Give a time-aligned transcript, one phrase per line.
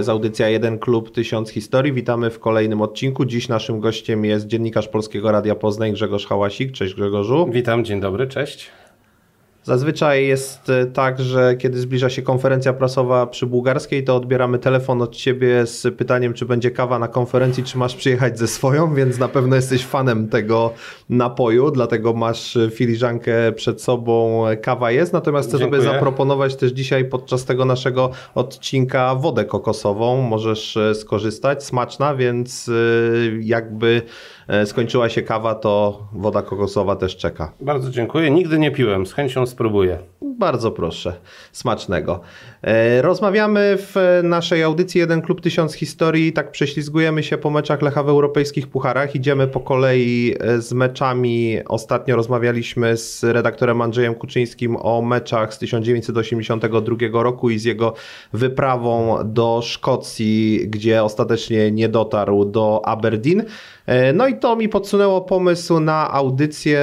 [0.00, 1.92] Jest audycja Jeden Klub Tysiąc Historii.
[1.92, 3.24] Witamy w kolejnym odcinku.
[3.24, 6.72] Dziś naszym gościem jest dziennikarz Polskiego Radia Poznań Grzegorz Hałasik.
[6.72, 7.48] Cześć Grzegorzu.
[7.52, 8.70] Witam, dzień dobry, cześć.
[9.70, 15.02] Zazwyczaj jest e, tak, że kiedy zbliża się konferencja prasowa przy bułgarskiej, to odbieramy telefon
[15.02, 19.18] od ciebie z pytaniem, czy będzie kawa na konferencji, czy masz przyjechać ze swoją, więc
[19.18, 20.72] na pewno jesteś fanem tego
[21.08, 25.12] napoju, dlatego masz filiżankę przed sobą, kawa jest.
[25.12, 25.82] Natomiast chcę Dziękuję.
[25.82, 30.22] sobie zaproponować też dzisiaj podczas tego naszego odcinka wodę kokosową.
[30.22, 32.72] Możesz e, skorzystać, smaczna, więc e,
[33.40, 34.02] jakby
[34.64, 37.52] skończyła się kawa, to woda kokosowa też czeka.
[37.60, 38.30] Bardzo dziękuję.
[38.30, 39.98] Nigdy nie piłem, z chęcią spróbuję.
[40.22, 41.12] Bardzo proszę,
[41.52, 42.20] smacznego.
[42.62, 46.32] E, rozmawiamy w naszej audycji Jeden Klub Tysiąc Historii.
[46.32, 49.14] Tak prześlizgujemy się po meczach Lecha w europejskich pucharach.
[49.14, 51.58] Idziemy po kolei e, z meczami.
[51.68, 57.94] Ostatnio rozmawialiśmy z redaktorem Andrzejem Kuczyńskim o meczach z 1982 roku i z jego
[58.32, 63.44] wyprawą do Szkocji, gdzie ostatecznie nie dotarł do Aberdeen.
[63.86, 66.80] E, no i to mi podsunęło pomysł na audycję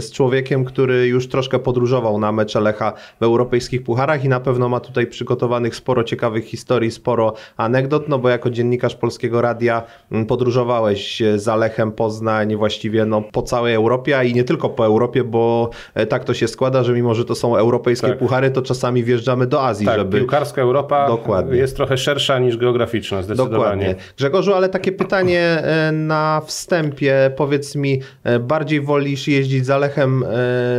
[0.00, 2.75] z człowiekiem, który już troszkę podróżował na mecze Lecha
[3.20, 8.18] w europejskich pucharach i na pewno ma tutaj przygotowanych sporo ciekawych historii, sporo anegdot, no
[8.18, 9.82] bo jako dziennikarz Polskiego Radia
[10.12, 14.86] mm, podróżowałeś za Lechem Poznań właściwie no, po całej Europie, a i nie tylko po
[14.86, 18.18] Europie, bo e, tak to się składa, że mimo, że to są europejskie tak.
[18.18, 20.18] puchary, to czasami wjeżdżamy do Azji, tak, żeby...
[20.18, 21.56] piłkarska Europa Dokładnie.
[21.56, 23.56] jest trochę szersza niż geograficzna, zdecydowanie.
[23.56, 23.94] Dokładnie.
[24.16, 30.24] Grzegorzu, ale takie pytanie e, na wstępie, powiedz mi, e, bardziej wolisz jeździć za Lechem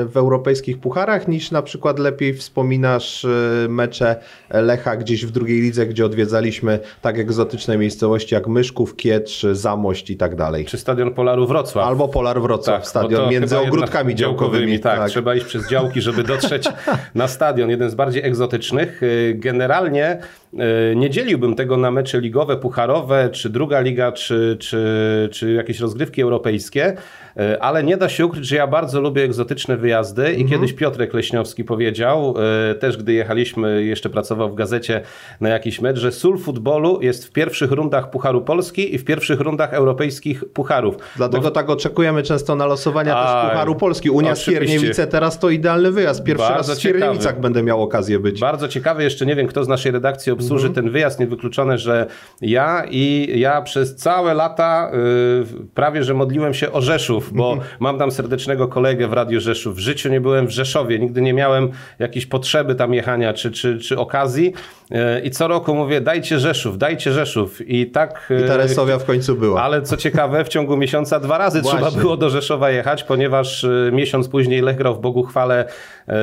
[0.06, 3.26] w europejskich pucharach, niż na przykład lepiej wspominasz
[3.70, 4.16] mecze
[4.50, 10.18] Lecha gdzieś w drugiej lidze, gdzie odwiedzaliśmy tak egzotyczne miejscowości jak Myszków, Kietrz, Zamość i
[10.18, 10.66] tak dalej.
[10.66, 11.88] Czy stadion Polaru Wrocław.
[11.88, 14.80] Albo Polar Wrocław, tak, stadion między ogródkami działkowymi.
[14.80, 16.70] Tak, tak, trzeba iść przez działki, żeby dotrzeć
[17.16, 17.70] na stadion.
[17.70, 19.04] Jeden z bardziej egzotycznych.
[19.04, 20.47] Y, generalnie y,
[20.96, 26.22] nie dzieliłbym tego na mecze ligowe, pucharowe, czy druga liga, czy, czy, czy jakieś rozgrywki
[26.22, 26.98] europejskie.
[27.38, 30.50] E, ale nie da się ukryć, że ja bardzo lubię egzotyczne wyjazdy i mhm.
[30.50, 32.36] kiedyś Piotrek Leśniowski powiedział,
[32.72, 35.02] e, też gdy jechaliśmy, jeszcze pracował w gazecie
[35.42, 39.40] na jakiś mecz, że sól futbolu jest w pierwszych rundach Pucharu Polski i w pierwszych
[39.40, 40.96] rundach europejskich pucharów.
[41.16, 41.52] Dlatego Bo...
[41.52, 44.10] tak oczekujemy często na losowania A, też Pucharu Polski.
[44.10, 46.24] Unia Skierniewice teraz to idealny wyjazd.
[46.24, 47.42] Pierwszy bardzo raz w Skierniewicach ciekawy.
[47.42, 48.40] będę miał okazję być.
[48.40, 50.86] Bardzo ciekawy, jeszcze nie wiem kto z naszej redakcji obsłuży mhm.
[50.86, 51.20] ten wyjazd.
[51.20, 52.06] Niewykluczone, że
[52.42, 57.72] ja i ja przez całe lata yy, prawie, że modliłem się o Rzeszów bo mhm.
[57.80, 59.76] mam tam serdecznego kolegę w Radiu Rzeszów.
[59.76, 63.80] W życiu nie byłem w Rzeszowie, nigdy nie miałem jakiejś potrzeby tam jechania czy, czy,
[63.80, 64.54] czy okazji.
[64.92, 67.70] E, I co roku mówię, dajcie Rzeszów, dajcie Rzeszów.
[67.70, 68.34] I tak.
[68.46, 69.62] I ta Resowia w końcu była.
[69.62, 71.82] Ale co ciekawe, w ciągu miesiąca dwa razy Właśnie.
[71.82, 75.66] trzeba było do Rzeszowa jechać, ponieważ e, miesiąc później Lech grał w Boguchwale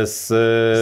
[0.05, 0.27] z,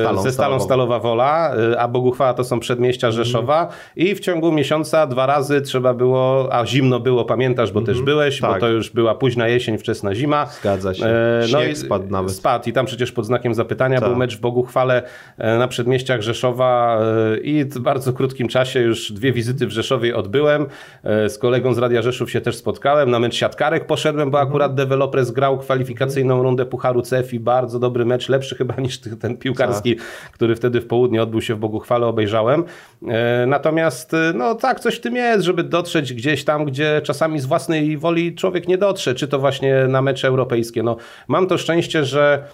[0.00, 3.24] Stalą, ze Stalą Stalowa Wola, a Boguchwała to są przedmieścia mhm.
[3.24, 3.68] Rzeszowa.
[3.96, 8.04] I w ciągu miesiąca dwa razy trzeba było, a zimno było, pamiętasz, bo też mhm.
[8.04, 8.54] byłeś, tak.
[8.54, 10.46] bo to już była późna jesień, wczesna zima.
[10.46, 11.06] Zgadza się.
[11.06, 12.32] E, no i spadł nawet.
[12.32, 14.08] Spadł i tam przecież pod znakiem zapytania tak.
[14.08, 15.02] był mecz w Boguchwale
[15.38, 16.98] e, na przedmieściach Rzeszowa
[17.34, 17.38] e,
[17.76, 20.66] i w bardzo krótkim czasie już dwie wizyty w Rzeszowie odbyłem.
[21.04, 23.10] Z kolegą z Radia Rzeszów się też spotkałem.
[23.10, 24.76] Na mecz siatkarek poszedłem, bo akurat mhm.
[24.76, 27.40] developers grał kwalifikacyjną rundę Pucharu CEFI.
[27.40, 30.06] Bardzo dobry mecz, lepszy chyba niż ten piłkarski, tak.
[30.32, 32.64] który wtedy w południe odbył się w Boguchwale, obejrzałem.
[33.46, 37.98] Natomiast no tak, coś w tym jest, żeby dotrzeć gdzieś tam, gdzie czasami z własnej
[37.98, 39.14] woli człowiek nie dotrze.
[39.14, 40.82] Czy to właśnie na mecze europejskie.
[40.82, 40.96] No,
[41.28, 42.44] mam to szczęście, że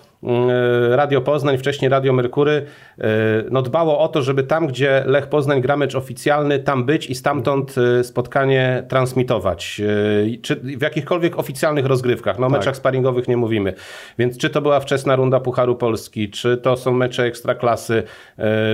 [0.90, 2.66] Radio Poznań, wcześniej Radio Merkury,
[2.98, 3.04] e,
[3.50, 7.14] no dbało o to, żeby tam, gdzie Lech Poznań gra mecz oficjalny, tam być i
[7.14, 9.80] stamtąd e, spotkanie transmitować.
[9.80, 12.58] E, czy w jakichkolwiek oficjalnych rozgrywkach, no tak.
[12.58, 13.74] meczach sparingowych nie mówimy.
[14.18, 18.02] Więc czy to była wczesna runda Pucharu Polski, czy to są mecze ekstraklasy,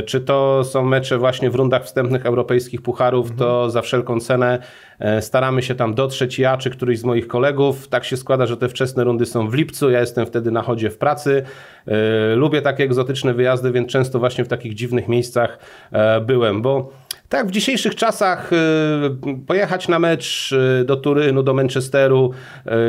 [0.06, 3.38] czy to są mecze właśnie w rundach wstępnych europejskich pucharów, mhm.
[3.38, 4.58] to za wszelką cenę
[5.20, 7.88] staramy się tam dotrzeć ja, czy któryś z moich kolegów.
[7.88, 10.91] Tak się składa, że te wczesne rundy są w lipcu, ja jestem wtedy na chodzie
[10.91, 11.44] w pracy,
[11.87, 15.58] E, lubię takie egzotyczne wyjazdy, więc często właśnie w takich dziwnych miejscach
[15.93, 16.93] e, byłem, bo
[17.29, 18.56] tak, w dzisiejszych czasach y,
[19.47, 22.31] pojechać na mecz y, do Turynu, do Manchesteru,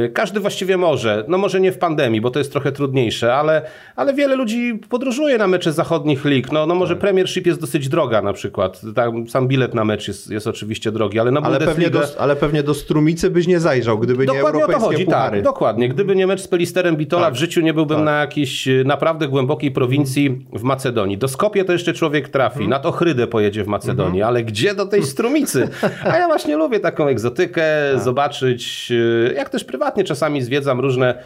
[0.06, 1.24] y, każdy właściwie może.
[1.28, 3.62] No może nie w pandemii, bo to jest trochę trudniejsze, ale,
[3.96, 6.52] ale wiele ludzi podróżuje na mecze zachodnich lig.
[6.52, 7.02] No, no może tak.
[7.02, 8.82] Premiership jest dosyć droga na przykład.
[8.96, 12.36] Tam, sam bilet na mecz jest, jest oczywiście drogi, ale na ale pewnie, do, ale
[12.36, 15.38] pewnie do Strumicy byś nie zajrzał, gdyby dokładnie nie europejskie o to chodzi, tak, puchary.
[15.38, 15.90] Tak, dokładnie.
[15.90, 17.34] Gdyby nie mecz z Pelisterem Bitola, tak.
[17.34, 18.06] w życiu nie byłbym tak.
[18.06, 21.18] na jakiejś naprawdę głębokiej prowincji w Macedonii.
[21.18, 22.54] Do Skopie to jeszcze człowiek trafi.
[22.54, 22.70] Hmm.
[22.70, 25.70] Nad Ochrydę pojedzie w Macedonii, hmm ale gdzie do tej strumicy?
[26.12, 27.64] A ja właśnie lubię taką egzotykę,
[27.94, 28.04] tak.
[28.04, 28.92] zobaczyć.
[29.30, 31.24] E, jak też prywatnie czasami zwiedzam różne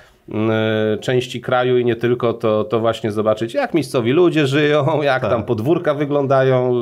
[1.02, 5.32] części kraju i nie tylko, to, to właśnie zobaczyć, jak miejscowi ludzie żyją, jak tak.
[5.32, 6.74] tam podwórka wyglądają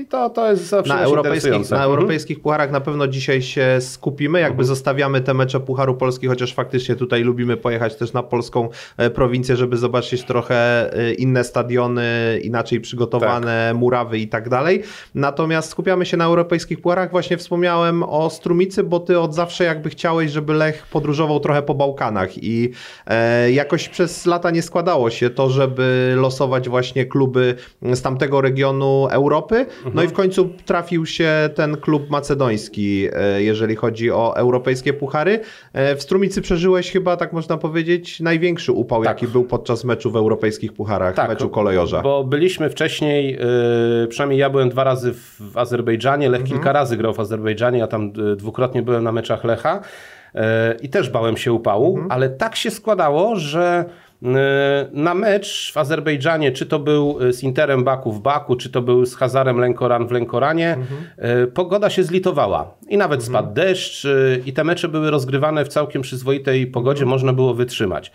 [0.00, 1.82] i to, to jest zawsze na europejskich, na mhm.
[1.82, 4.66] europejskich pucharach na pewno dzisiaj się skupimy, jakby mhm.
[4.66, 9.56] zostawiamy te mecze Pucharu Polski, chociaż faktycznie tutaj lubimy pojechać też na polską e, prowincję,
[9.56, 13.80] żeby zobaczyć trochę e, inne stadiony, inaczej przygotowane, tak.
[13.80, 14.82] murawy i tak dalej.
[15.14, 17.10] Natomiast skupiamy się na europejskich pucharach.
[17.10, 21.74] Właśnie wspomniałem o Strumicy, bo ty od zawsze jakby chciałeś, żeby Lech podróżował trochę po
[21.74, 22.70] Bałkanach i
[23.52, 29.56] jakoś przez lata nie składało się to, żeby losować właśnie kluby z tamtego regionu Europy.
[29.56, 29.94] Mhm.
[29.94, 35.40] No i w końcu trafił się ten klub macedoński, e, jeżeli chodzi o europejskie puchary.
[35.72, 39.08] E, w Strumicy przeżyłeś chyba, tak można powiedzieć, największy upał, tak.
[39.22, 42.02] jaki był podczas meczu w europejskich pucharach, tak, meczu kolejorza.
[42.02, 43.38] Bo byliśmy wcześniej,
[44.08, 46.56] przynajmniej ja byłem dwa razy w Azerbejdżanie, Lech mhm.
[46.56, 49.80] kilka razy grał w Azerbejdżanie, ja tam dwukrotnie byłem na meczach Lecha
[50.82, 52.12] i też bałem się upału, mhm.
[52.12, 53.84] ale tak się składało, że
[54.22, 58.82] E, na mecz w Azerbejdżanie, czy to był z Interem Baku w Baku, czy to
[58.82, 61.00] był z Hazarem Lenkoran w Lenkoranie, mhm.
[61.16, 63.32] E, pogoda się zlitowała i nawet mhm.
[63.32, 64.08] spadł deszcz e,
[64.46, 67.10] i te mecze były rozgrywane w całkiem przyzwoitej pogodzie, mhm.
[67.10, 68.12] można było wytrzymać.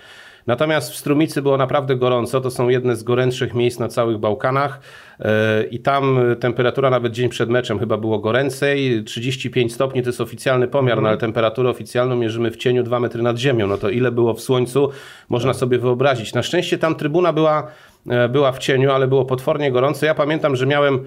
[0.47, 4.79] Natomiast w Strumicy było naprawdę gorąco, to są jedne z gorętszych miejsc na całych Bałkanach
[5.19, 10.21] e, i tam temperatura nawet dzień przed meczem chyba było goręcej, 35 stopni to jest
[10.21, 11.03] oficjalny pomiar, mm.
[11.03, 14.33] no ale temperaturę oficjalną mierzymy w cieniu 2 metry nad ziemią, no to ile było
[14.33, 14.89] w słońcu,
[15.29, 15.59] można tak.
[15.59, 16.33] sobie wyobrazić.
[16.33, 17.67] Na szczęście tam trybuna była,
[18.09, 20.05] e, była w cieniu, ale było potwornie gorąco.
[20.05, 21.05] Ja pamiętam, że miałem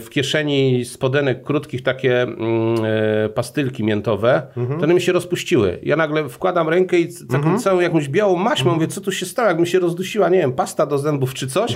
[0.00, 2.38] w kieszeni spodenek krótkich takie mm,
[2.84, 4.80] e, pastylki miętowe, mhm.
[4.80, 5.78] to one mi się rozpuściły.
[5.82, 7.58] Ja nagle wkładam rękę i taką mhm.
[7.58, 8.74] całą jakąś białą maśmą, mhm.
[8.74, 11.46] mówię, co tu się stało, jak mi się rozdusiła, nie wiem, pasta do zębów czy
[11.46, 11.74] coś,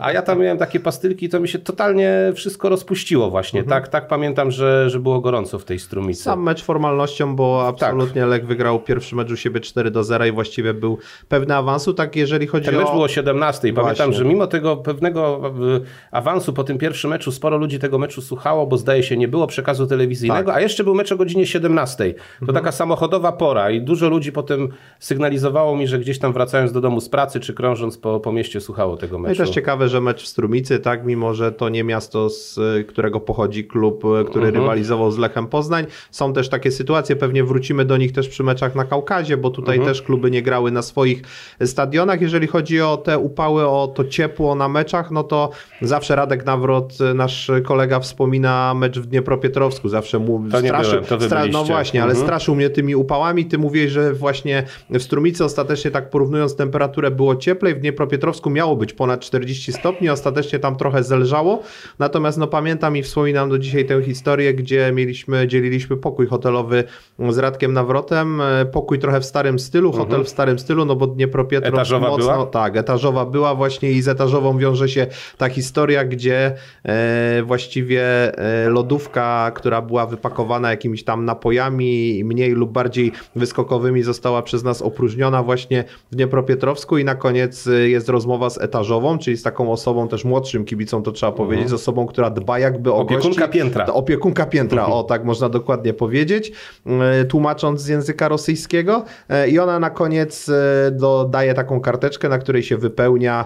[0.00, 3.60] a ja tam miałem takie pastylki, to mi się totalnie wszystko rozpuściło właśnie.
[3.60, 3.82] Mhm.
[3.82, 6.22] Tak, tak pamiętam, że, że było gorąco w tej strumicy.
[6.22, 8.30] Sam mecz formalnością, bo absolutnie tak.
[8.30, 10.98] Lech wygrał pierwszy mecz u siebie 4 do 0 i właściwie był
[11.28, 12.78] pewny awansu, tak jeżeli chodzi Ten o...
[12.78, 17.10] Ten mecz było 17 i pamiętam, że mimo tego pewnego e, awansu po tym pierwszym
[17.10, 20.56] meczu sporo ludzi tego meczu słuchało, bo zdaje się nie było przekazu telewizyjnego, tak.
[20.56, 22.14] a jeszcze był mecz o godzinie 17.
[22.14, 22.54] To mhm.
[22.54, 24.68] taka samochodowa pora i dużo ludzi potem
[24.98, 28.60] sygnalizowało mi, że gdzieś tam wracając do domu z pracy czy krążąc po, po mieście
[28.60, 29.38] słuchało tego meczu.
[29.38, 32.60] No i też ciekawe, że mecz w Strumicy, tak, mimo że to nie miasto, z
[32.88, 34.54] którego pochodzi klub, który mhm.
[34.54, 35.86] rywalizował z Lechem Poznań.
[36.10, 39.76] Są też takie sytuacje, pewnie wrócimy do nich też przy meczach na Kaukazie, bo tutaj
[39.76, 39.94] mhm.
[39.94, 41.22] też kluby nie grały na swoich
[41.64, 42.20] stadionach.
[42.20, 45.50] Jeżeli chodzi o te upały, o to ciepło na meczach, no to
[45.82, 51.46] zawsze Radek Nawrot, nasz kolega wspomina mecz w Dniepropietrowsku, zawsze mu to straszył, to stra
[51.46, 52.26] no właśnie, ale mhm.
[52.26, 57.36] straszył mnie tymi upałami, ty mówisz, że właśnie w Strumicy ostatecznie tak porównując temperaturę było
[57.36, 61.62] cieplej, w Dniepropietrowsku miało być ponad 40 stopni, ostatecznie tam trochę zelżało,
[61.98, 66.84] natomiast no pamiętam i wspominam do dzisiaj tę historię, gdzie mieliśmy, dzieliliśmy pokój hotelowy
[67.28, 68.42] z Radkiem Nawrotem,
[68.72, 70.24] pokój trochę w starym stylu, hotel mhm.
[70.24, 72.46] w starym stylu, no bo Dniepropietrowsk etażowa mocno, była?
[72.46, 75.06] tak, etażowa była właśnie i z etażową wiąże się
[75.38, 76.52] ta historia, gdzie
[76.84, 77.09] e,
[77.44, 78.02] właściwie
[78.38, 84.82] e, lodówka, która była wypakowana jakimiś tam napojami mniej lub bardziej wyskokowymi została przez nas
[84.82, 89.72] opróżniona właśnie w Dniepropietrowsku i na koniec e, jest rozmowa z etażową, czyli z taką
[89.72, 93.52] osobą też młodszym kibicą, to trzeba powiedzieć, z osobą, która dba jakby o Opiekunka gości.
[93.52, 93.86] piętra.
[93.86, 96.52] Opiekunka piętra, o tak można dokładnie powiedzieć,
[96.86, 99.04] e, tłumacząc z języka rosyjskiego
[99.48, 100.50] i ona na koniec
[100.92, 103.44] dodaje taką karteczkę, na której się wypełnia,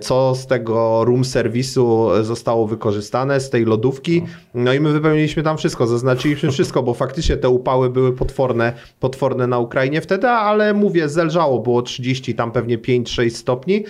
[0.00, 4.22] co z tego room serwisu zostało wykorzystane, z tej lodówki.
[4.54, 9.46] No i my wypełniliśmy tam wszystko, zaznaczyliśmy wszystko, bo faktycznie te upały były potworne, potworne
[9.46, 13.84] na Ukrainie wtedy, ale mówię, zelżało, było 30, tam pewnie 5-6 stopni.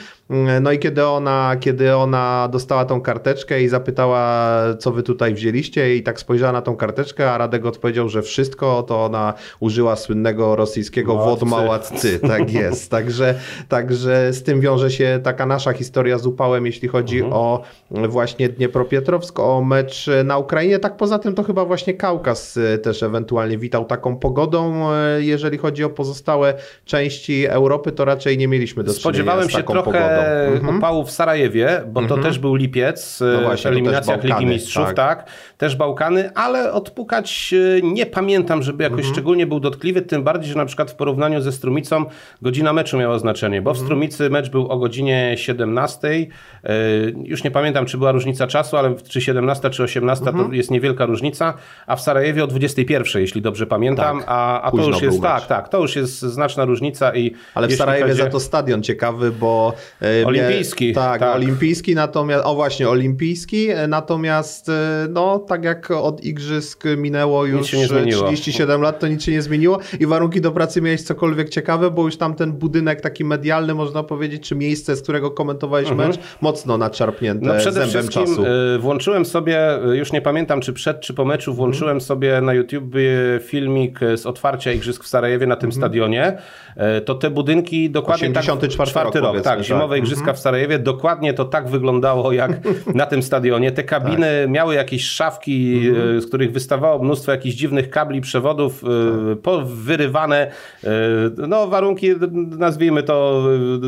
[0.61, 5.97] No i kiedy ona, kiedy ona dostała tą karteczkę i zapytała, co wy tutaj wzięliście
[5.97, 10.57] i tak spojrzała na tą karteczkę, a Radek odpowiedział, że wszystko, to ona użyła słynnego
[10.57, 12.21] rosyjskiego wodmałatcy.
[12.27, 12.91] Tak jest.
[12.91, 13.35] Także,
[13.69, 17.33] także z tym wiąże się taka nasza historia z upałem, jeśli chodzi mhm.
[17.33, 20.79] o właśnie Dniepropietrowsk, o mecz na Ukrainie.
[20.79, 24.91] Tak poza tym to chyba właśnie Kaukaz y, też ewentualnie witał taką pogodą.
[25.19, 26.55] Y, jeżeli chodzi o pozostałe
[26.85, 30.77] części Europy, to raczej nie mieliśmy do Spodziewałem się trochę mhm.
[30.77, 32.21] opału w Sarajewie, bo mhm.
[32.21, 34.97] to też był lipiec no właśnie, w eliminacjach Ligi Mistrzów, tak.
[34.97, 35.27] tak.
[35.59, 39.15] Też Bałkany, ale odpukać e, nie pamiętam, żeby jakoś mhm.
[39.15, 42.05] szczególnie był dotkliwy, tym bardziej, że na przykład w porównaniu ze Strumicą
[42.43, 43.87] godzina meczu miała znaczenie, bo w mhm.
[43.87, 46.09] Strumicy mecz był o godzinie 17.
[46.09, 46.27] E,
[47.25, 50.55] już nie pamiętam, czy była różnica czasu, ale czy 17, czy 18 to mhm.
[50.55, 51.55] jest niewielka różnica,
[51.87, 54.27] a w Sarajewie o 21, jeśli dobrze pamiętam, tak.
[54.29, 57.75] a, a to już jest tak, tak, to już jest znaczna różnica i ale w
[57.75, 58.23] Sarajewie chodzi...
[58.23, 59.75] za to stadion ciekawy, bo
[60.27, 60.93] Olimpijski.
[60.93, 64.71] Tak, tak, olimpijski, natomiast, o właśnie, olimpijski, natomiast
[65.09, 70.07] no, tak jak od igrzysk minęło już 37 lat, to nic się nie zmieniło i
[70.07, 74.49] warunki do pracy miałeś cokolwiek ciekawe, bo już tam ten budynek taki medialny, można powiedzieć,
[74.49, 76.09] czy miejsce, z którego komentowałeś mhm.
[76.09, 78.45] mecz, mocno naczarpnięte no przede zębem czasu.
[78.79, 79.61] Włączyłem sobie,
[79.93, 82.01] już nie pamiętam, czy przed, czy po meczu, włączyłem mhm.
[82.01, 82.95] sobie na YouTube
[83.41, 85.81] filmik z otwarcia igrzysk w Sarajewie na tym mhm.
[85.83, 86.39] stadionie.
[87.05, 90.09] To te budynki dokładnie 84 tak, rok, rok tak, zimowe tak.
[90.09, 92.51] igrzyska w Sarajewie, dokładnie to tak wyglądało jak
[92.95, 93.73] na tym stadionie.
[93.73, 94.51] Te kabiny tak.
[94.51, 96.21] miały jakieś szafki, mhm.
[96.21, 98.85] z których wystawało mnóstwo jakichś dziwnych kabli, przewodów,
[99.43, 99.67] tak.
[99.67, 100.51] wyrywane.
[101.49, 102.11] No warunki,
[102.59, 103.45] nazwijmy to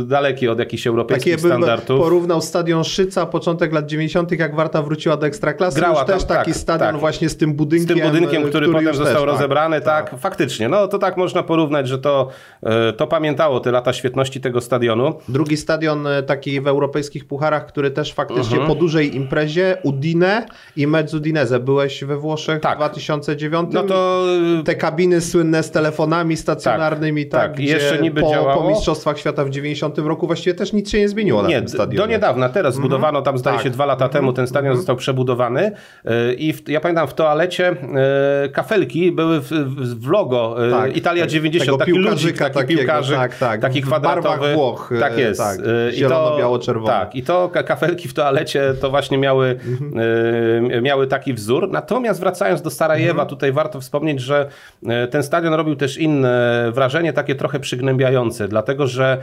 [0.07, 2.01] dalekie od jakichś europejskich Takie standardów.
[2.01, 6.25] porównał stadion Szyca, początek lat 90., jak Warta wróciła do Ekstraklasy, Grała już tam, też
[6.25, 7.01] taki tak, stadion tak.
[7.01, 7.97] właśnie z tym budynkiem.
[7.97, 9.33] Z tym budynkiem, który, który potem został tak.
[9.35, 10.69] rozebrany, tak, tak, faktycznie.
[10.69, 12.29] No to tak można porównać, że to,
[12.63, 15.15] e, to pamiętało te lata świetności tego stadionu.
[15.29, 18.67] Drugi stadion e, taki w europejskich pucharach, który też faktycznie mhm.
[18.69, 21.61] po dużej imprezie, Udine i mecz z Udinese.
[21.61, 22.75] Byłeś we Włoszech tak.
[22.75, 23.71] w 2009?
[23.73, 24.25] No to...
[24.65, 28.63] Te kabiny słynne z telefonami stacjonarnymi, tak, tak, tak jeszcze niby po, działało.
[28.63, 31.69] po Mistrzostwach Świata w 90 roku właściwie też nic się nie zmieniło nie, na tym
[31.69, 31.97] stadionie.
[31.97, 32.83] do niedawna, teraz mhm.
[32.83, 33.65] zbudowano tam zdaje tak.
[33.65, 34.23] się dwa lata mhm.
[34.23, 35.73] temu, ten stadion został przebudowany
[36.05, 37.77] e, i w, ja pamiętam w toalecie
[38.53, 39.51] kafelki były w,
[40.01, 44.55] w logo tak, Italia 90, taki ludzik, taki takiego, piłkarzyk, tak, tak, taki kwadratowy.
[44.55, 45.41] Włoch, tak jest.
[45.41, 45.59] Tak,
[45.93, 46.93] zielono-biało-czerwone.
[46.93, 50.01] Tak, i to kafelki w toalecie to właśnie miały, mhm.
[50.73, 51.71] y, miały taki wzór.
[51.71, 53.29] Natomiast wracając do Sarajewa, mhm.
[53.29, 54.49] tutaj warto wspomnieć, że
[54.87, 59.19] e, ten stadion robił też inne wrażenie, takie trochę przygnębiające, dlatego że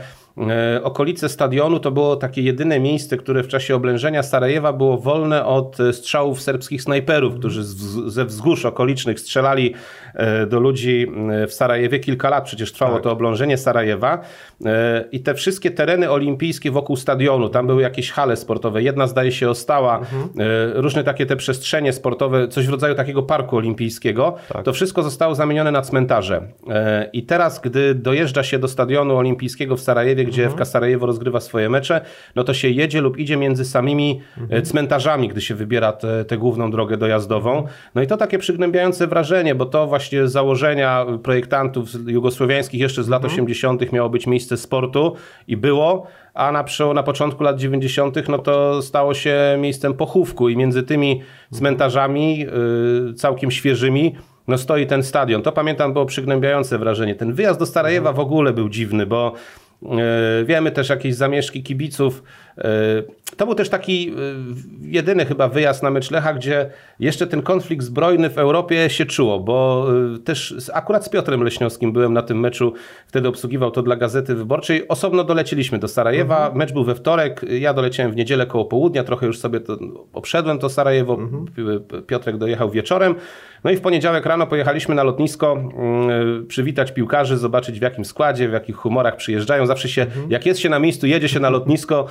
[0.82, 5.78] okolice stadionu to było takie jedyne miejsce, które w czasie oblężenia Sarajewa było wolne od
[5.92, 7.64] strzałów serbskich snajperów, którzy
[8.06, 9.74] ze wzgórz okolicznych strzelali
[10.48, 11.06] do ludzi
[11.48, 11.98] w Sarajewie.
[12.00, 13.02] Kilka lat przecież trwało tak.
[13.02, 14.20] to oblężenie Sarajewa
[15.12, 19.50] i te wszystkie tereny olimpijskie wokół stadionu, tam były jakieś hale sportowe, jedna zdaje się
[19.50, 20.30] ostała, mhm.
[20.74, 24.64] różne takie te przestrzenie sportowe, coś w rodzaju takiego parku olimpijskiego, tak.
[24.64, 26.42] to wszystko zostało zamienione na cmentarze.
[26.68, 30.58] E, I teraz, gdy dojeżdża się do stadionu olimpijskiego w Sarajewie, gdzie mhm.
[30.58, 32.00] FK Sarajewo rozgrywa swoje mecze,
[32.34, 34.64] no to się jedzie lub idzie między samymi e, mhm.
[34.64, 35.92] cmentarzami, gdy się wybiera
[36.28, 37.66] tę główną drogę dojazdową.
[37.94, 43.24] No i to takie przygnębiające wrażenie, bo to właśnie założenia projektantów jugosłowiańskich jeszcze z lat
[43.24, 43.34] mhm.
[43.34, 43.92] 80.
[43.92, 45.16] miało być miejsce sportu
[45.48, 46.64] i było, a na,
[46.94, 48.28] na początku lat 90.
[48.28, 54.14] no to stało się miejscem pochówku i między tymi cmentarzami yy, całkiem świeżymi
[54.48, 55.42] no stoi ten stadion.
[55.42, 57.14] To pamiętam było przygnębiające wrażenie.
[57.14, 59.32] Ten wyjazd do Starajewa w ogóle był dziwny, bo
[60.44, 62.22] wiemy też jakieś zamieszki kibiców
[63.36, 64.12] to był też taki y,
[64.80, 66.70] jedyny chyba wyjazd na mecz Lecha, gdzie
[67.00, 69.86] jeszcze ten konflikt zbrojny w Europie się czuło, bo
[70.16, 72.72] y, też akurat z Piotrem Leśniowskim byłem na tym meczu,
[73.06, 74.88] wtedy obsługiwał to dla Gazety Wyborczej.
[74.88, 76.56] Osobno doleciliśmy do Sarajewa, mhm.
[76.56, 79.78] mecz był we wtorek, ja doleciałem w niedzielę koło południa, trochę już sobie to
[80.12, 81.46] obszedłem to Sarajewo, mhm.
[82.06, 83.14] Piotrek dojechał wieczorem.
[83.64, 85.62] No i w poniedziałek rano pojechaliśmy na lotnisko
[86.38, 89.66] yy, przywitać piłkarzy, zobaczyć w jakim składzie, w jakich humorach przyjeżdżają.
[89.66, 90.30] Zawsze się, mhm.
[90.30, 92.06] jak jest się na miejscu, jedzie się na lotnisko,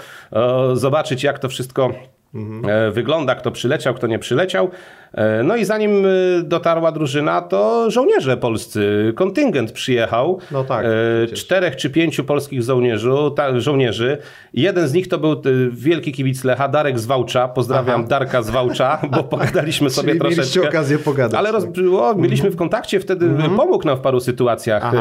[0.74, 1.94] zobaczyć jak to wszystko
[2.34, 2.94] mhm.
[2.94, 4.70] wygląda, kto przyleciał, kto nie przyleciał.
[5.16, 6.10] E, no i zanim e,
[6.44, 10.40] dotarła drużyna, to żołnierze polscy, kontyngent przyjechał.
[10.52, 10.86] No tak.
[11.34, 14.18] Czterech czy pięciu polskich żołnierzy, ta, żołnierzy.
[14.54, 15.42] Jeden z nich to był
[15.72, 17.48] wielki kibic Lecha, Darek Zwałcza.
[17.48, 18.10] Pozdrawiam Aha.
[18.10, 20.42] Darka Zwałcza, bo pogadaliśmy sobie Czyli troszeczkę.
[20.42, 21.40] Mieliście okazję pogadać.
[21.40, 21.66] Ale roz...
[22.00, 23.56] o, byliśmy w kontakcie wtedy, mhm.
[23.56, 24.92] pomógł nam w paru sytuacjach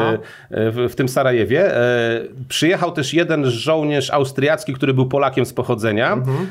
[0.51, 1.71] w, w, tym Sarajewie.
[2.47, 6.13] Przyjechał też jeden żołnierz austriacki, który był Polakiem z pochodzenia.
[6.13, 6.47] Mhm.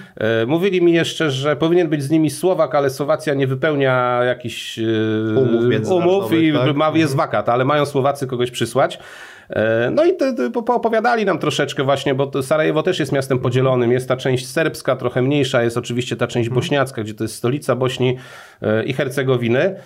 [0.46, 4.82] Mówili mi jeszcze, że powinien być z nimi Słowak, ale Słowacja nie wypełnia jakiś e,
[5.38, 6.76] umów, umów i tak?
[6.76, 7.16] ma, jest mhm.
[7.16, 8.98] wakat, ale mają Słowacy kogoś przysłać.
[9.50, 10.12] E, no i
[10.52, 13.92] poopowiadali nam troszeczkę właśnie, bo Sarajewo też jest miastem podzielonym.
[13.92, 16.60] Jest ta część serbska, trochę mniejsza, jest oczywiście ta część mhm.
[16.60, 18.16] bośniacka, gdzie to jest stolica Bośni
[18.62, 19.76] e, i Hercegowiny.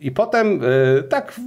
[0.00, 0.60] I potem
[1.08, 1.40] tak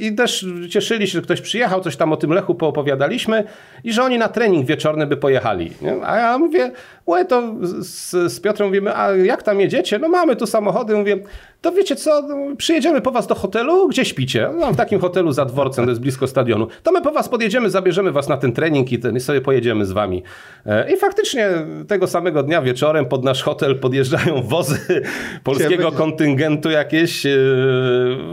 [0.00, 3.44] i też cieszyli się, że ktoś przyjechał, coś tam o tym Lechu poopowiadaliśmy
[3.84, 5.72] i że oni na trening wieczorny by pojechali.
[6.06, 6.70] A ja mówię,
[7.06, 7.42] Łe, to
[7.80, 9.98] z, z Piotrem mówimy, a jak tam jedziecie?
[9.98, 10.96] No mamy tu samochody.
[10.96, 11.18] Mówię,
[11.62, 14.50] to wiecie co, no, przyjedziemy po was do hotelu, gdzie śpicie?
[14.60, 16.66] No, w takim hotelu za dworcem, to jest blisko stadionu.
[16.82, 19.86] To my po was podjedziemy, zabierzemy was na ten trening i, ten, i sobie pojedziemy
[19.86, 20.22] z wami.
[20.66, 21.50] E, I faktycznie
[21.88, 24.78] tego samego dnia wieczorem pod nasz hotel podjeżdżają wozy
[25.44, 27.26] polskiego kontyngentu jakieś.
[27.26, 27.38] E,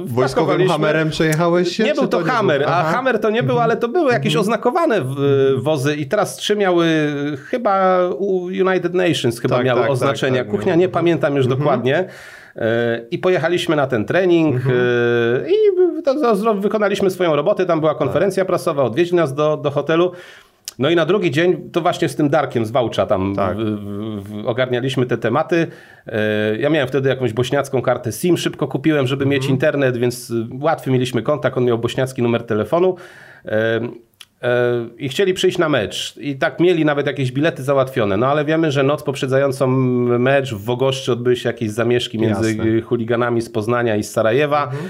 [0.06, 1.84] Wojskowym Hammerem przejechałeś się?
[1.84, 4.42] Nie był to, to Hammer, a Hammer to nie był, ale to były jakieś mhm.
[4.42, 5.02] oznakowane
[5.56, 6.88] wozy i teraz trzy miały
[7.50, 8.00] chyba
[8.60, 10.38] United Nations chyba tak, miało tak, oznaczenia.
[10.38, 11.60] Tak, tak, Kuchnia nie pamiętam już mhm.
[11.60, 12.06] dokładnie.
[12.56, 14.76] E, I pojechaliśmy na ten trening mhm.
[15.46, 15.56] E, i
[16.62, 17.66] wykonaliśmy swoją robotę.
[17.66, 20.12] Tam była konferencja prasowa, odwiedził nas do, do hotelu.
[20.80, 23.58] No i na drugi dzień to właśnie z tym Darkiem z Wałcza tam tak.
[23.58, 23.62] w,
[24.24, 25.68] w, ogarnialiśmy te tematy.
[26.08, 29.54] E, ja miałem wtedy jakąś bośniacką kartę SIM, szybko kupiłem, żeby mieć mhm.
[29.54, 32.96] internet, więc łatwy mieliśmy kontakt, on miał bośniacki numer telefonu
[34.98, 36.18] i chcieli przyjść na mecz.
[36.18, 38.18] I tak mieli nawet jakieś bilety załatwione.
[38.18, 39.68] No ale wiemy, że noc poprzedzającą
[40.20, 42.82] mecz w Wogoszczy odbyły się jakieś zamieszki między Jasne.
[42.82, 44.64] chuliganami z Poznania i z Sarajewa.
[44.64, 44.90] Mhm.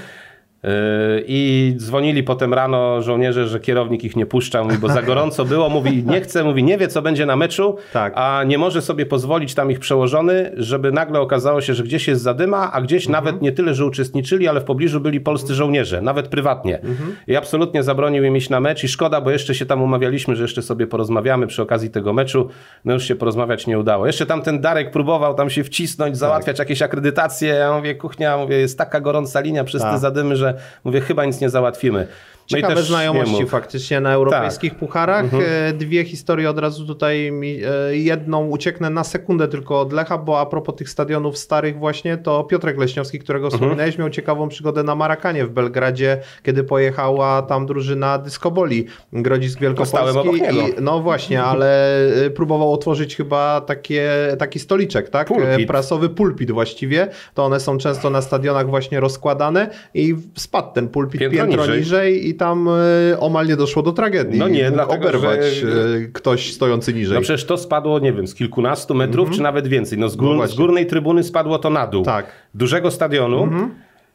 [1.26, 5.68] I dzwonili potem rano żołnierze, że kierownik ich nie puszczał, bo za gorąco było.
[5.68, 8.12] Mówi, nie chce, mówi, nie wie, co będzie na meczu, tak.
[8.16, 12.22] a nie może sobie pozwolić tam ich przełożony, żeby nagle okazało się, że gdzieś jest
[12.22, 13.24] zadyma, a gdzieś mhm.
[13.24, 16.80] nawet nie tyle, że uczestniczyli, ale w pobliżu byli polscy żołnierze, nawet prywatnie.
[16.80, 17.16] Mhm.
[17.26, 20.42] I absolutnie zabronił im iść na mecz i szkoda, bo jeszcze się tam umawialiśmy, że
[20.42, 22.48] jeszcze sobie porozmawiamy przy okazji tego meczu.
[22.84, 24.06] No już się porozmawiać nie udało.
[24.06, 26.66] Jeszcze tam ten Darek próbował tam się wcisnąć, załatwiać tak.
[26.66, 27.48] jakieś akredytacje.
[27.48, 29.92] Ja mówię, kuchnia, mówię, jest taka gorąca linia przez tak.
[29.92, 30.49] te zadymy, że
[30.84, 32.06] mówię, chyba nic nie załatwimy.
[32.50, 34.78] No Ciekawe znajomości faktycznie na europejskich tak.
[34.78, 35.24] pucharach.
[35.24, 35.44] Mhm.
[35.46, 40.18] E, dwie historie od razu tutaj mi, e, jedną ucieknę na sekundę tylko od Lecha,
[40.18, 43.60] bo a propos tych stadionów starych właśnie, to Piotrek Leśniowski, którego mhm.
[43.60, 50.28] wspominałeś, miał ciekawą przygodę na Marakanie w Belgradzie, kiedy pojechała tam drużyna Dyskoboli Grodzisk Wielkopolski.
[50.38, 55.28] I, no właśnie, ale e, próbował otworzyć chyba takie, taki stoliczek, tak?
[55.28, 55.68] Pulpit.
[55.68, 57.08] Prasowy pulpit właściwie.
[57.34, 61.78] To one są często na stadionach właśnie rozkładane i spadł ten pulpit piętro, piętro niżej.
[61.78, 64.38] niżej i tam e, omal nie doszło do tragedii.
[64.38, 65.68] No nie, dlatego, oberwać że...
[66.12, 67.14] Ktoś stojący niżej.
[67.14, 69.36] No przecież to spadło, nie wiem, z kilkunastu metrów, mm -hmm.
[69.36, 69.98] czy nawet więcej.
[69.98, 72.04] No z, gór, no z, górnej trybuny spadło to na dół.
[72.04, 72.26] Tak.
[72.54, 73.42] Dużego stadionu.
[73.42, 73.70] Mm -hmm.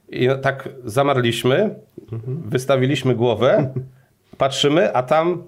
[0.09, 1.75] I tak zamarliśmy, mm
[2.11, 2.37] -hmm.
[2.45, 3.73] wystawiliśmy głowę,
[4.37, 5.43] patrzymy, a tam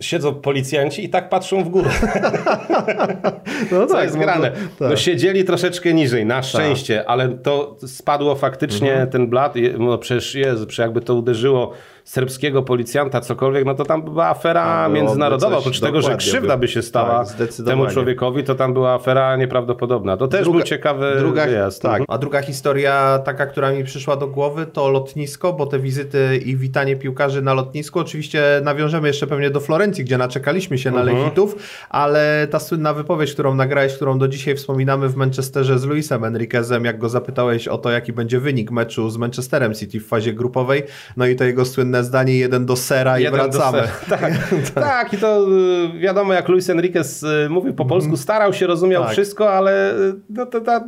[0.00, 1.90] siedzą policjanci i tak patrzą w górę.
[3.72, 4.52] no Co tak, jest grane?
[4.80, 4.98] No, tak.
[4.98, 6.44] siedzieli troszeczkę niżej, na tak.
[6.44, 7.06] szczęście, tak.
[7.08, 9.10] ale to spadło faktycznie mhm.
[9.10, 9.54] ten blat.
[9.78, 11.72] No przecież jest, jakby to uderzyło
[12.08, 15.56] serbskiego policjanta, cokolwiek, no to tam była afera międzynarodowa.
[15.56, 20.16] Oprócz tego, że krzywda by się stała tak, temu człowiekowi, to tam była afera nieprawdopodobna.
[20.16, 21.82] To też druga, był ciekawy druga, wyjazd.
[21.82, 22.02] Tak.
[22.08, 26.56] A druga historia, taka, która mi przyszła do głowy, to lotnisko, bo te wizyty i
[26.56, 31.18] witanie piłkarzy na lotnisku, oczywiście nawiążemy jeszcze pewnie do Florencji, gdzie naczekaliśmy się na mhm.
[31.18, 31.56] Lechitów,
[31.90, 36.84] ale ta słynna wypowiedź, którą nagrałeś, którą do dzisiaj wspominamy w Manchesterze z Luisem Enriquezem,
[36.84, 40.82] jak go zapytałeś o to, jaki będzie wynik meczu z Manchesterem City w fazie grupowej,
[41.16, 43.82] no i to jego słynne zdanie jeden do sera jeden i wracamy.
[44.08, 44.32] Tak,
[44.74, 45.46] tak, i to
[45.94, 48.22] y, wiadomo, jak Luis Enriquez y, mówił po polsku, mhm.
[48.22, 49.12] starał się, rozumiał tak.
[49.12, 50.84] wszystko, ale y, no, to, ta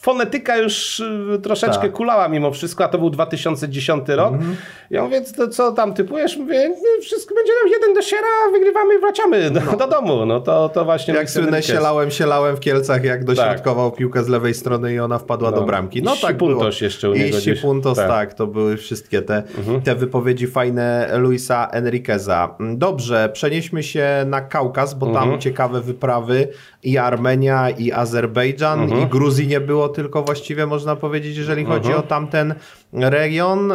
[0.00, 1.02] fonetyka już
[1.42, 1.92] troszeczkę tak.
[1.92, 4.34] kulała mimo wszystko, a to był 2010 rok.
[4.34, 4.56] Mhm.
[4.90, 6.36] Ja mówię, to co tam typujesz?
[6.36, 9.76] Mówię, wszystko będzie nam jeden do siera, wygrywamy i wracamy do, no.
[9.76, 10.26] do domu.
[10.26, 11.14] No to, to właśnie...
[11.14, 13.98] Jak słynne sielałem, sielałem w Kielcach, jak dośrodkował tak.
[13.98, 15.56] piłkę z lewej strony i ona wpadła no.
[15.56, 16.02] do bramki.
[16.02, 17.38] No I tak Puntos jeszcze u niego.
[17.38, 18.08] I Puntos, tak.
[18.08, 18.34] tak.
[18.34, 19.82] to były wszystkie te, mhm.
[19.82, 22.56] te wypowiedzi fajne Luisa Enriqueza.
[22.60, 25.30] Dobrze, przenieśmy się na Kaukaz, bo mhm.
[25.30, 26.48] tam ciekawe wyprawy
[26.82, 29.02] i Armenia, i Azerbejdżan, mhm.
[29.02, 31.98] i Gruzji nie było tylko właściwie, można powiedzieć, jeżeli chodzi mhm.
[31.98, 32.54] o tamten
[32.94, 33.68] region.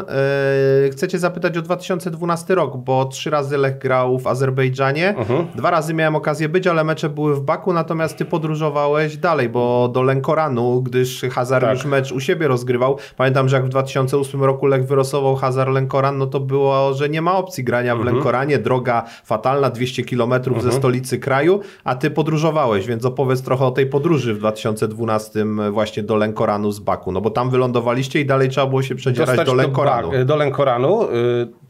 [0.84, 5.10] Yy, chcecie zapytać o 2012 rok, bo trzy razy Lech grał w Azerbejdżanie.
[5.17, 5.47] Mhm.
[5.55, 9.89] Dwa razy miałem okazję być, ale mecze były w Baku, natomiast ty podróżowałeś dalej, bo
[9.93, 11.73] do Lenkoranu, gdyż Hazar tak.
[11.73, 12.97] już mecz u siebie rozgrywał.
[13.17, 17.21] Pamiętam, że jak w 2008 roku Lech wyrosował Hazar Lenkoran, no to było, że nie
[17.21, 18.15] ma opcji grania w mhm.
[18.15, 18.60] Lenkoranie.
[18.60, 20.62] Droga fatalna, 200 km mhm.
[20.62, 26.03] ze stolicy kraju, a ty podróżowałeś, więc opowiedz trochę o tej podróży w 2012 właśnie
[26.03, 29.54] do Lenkoranu z Baku, no bo tam wylądowaliście i dalej trzeba było się przedzierać do
[29.54, 30.12] Lenkoranu.
[30.12, 31.04] Do, do Lenkoranu.
[31.04, 31.10] Y,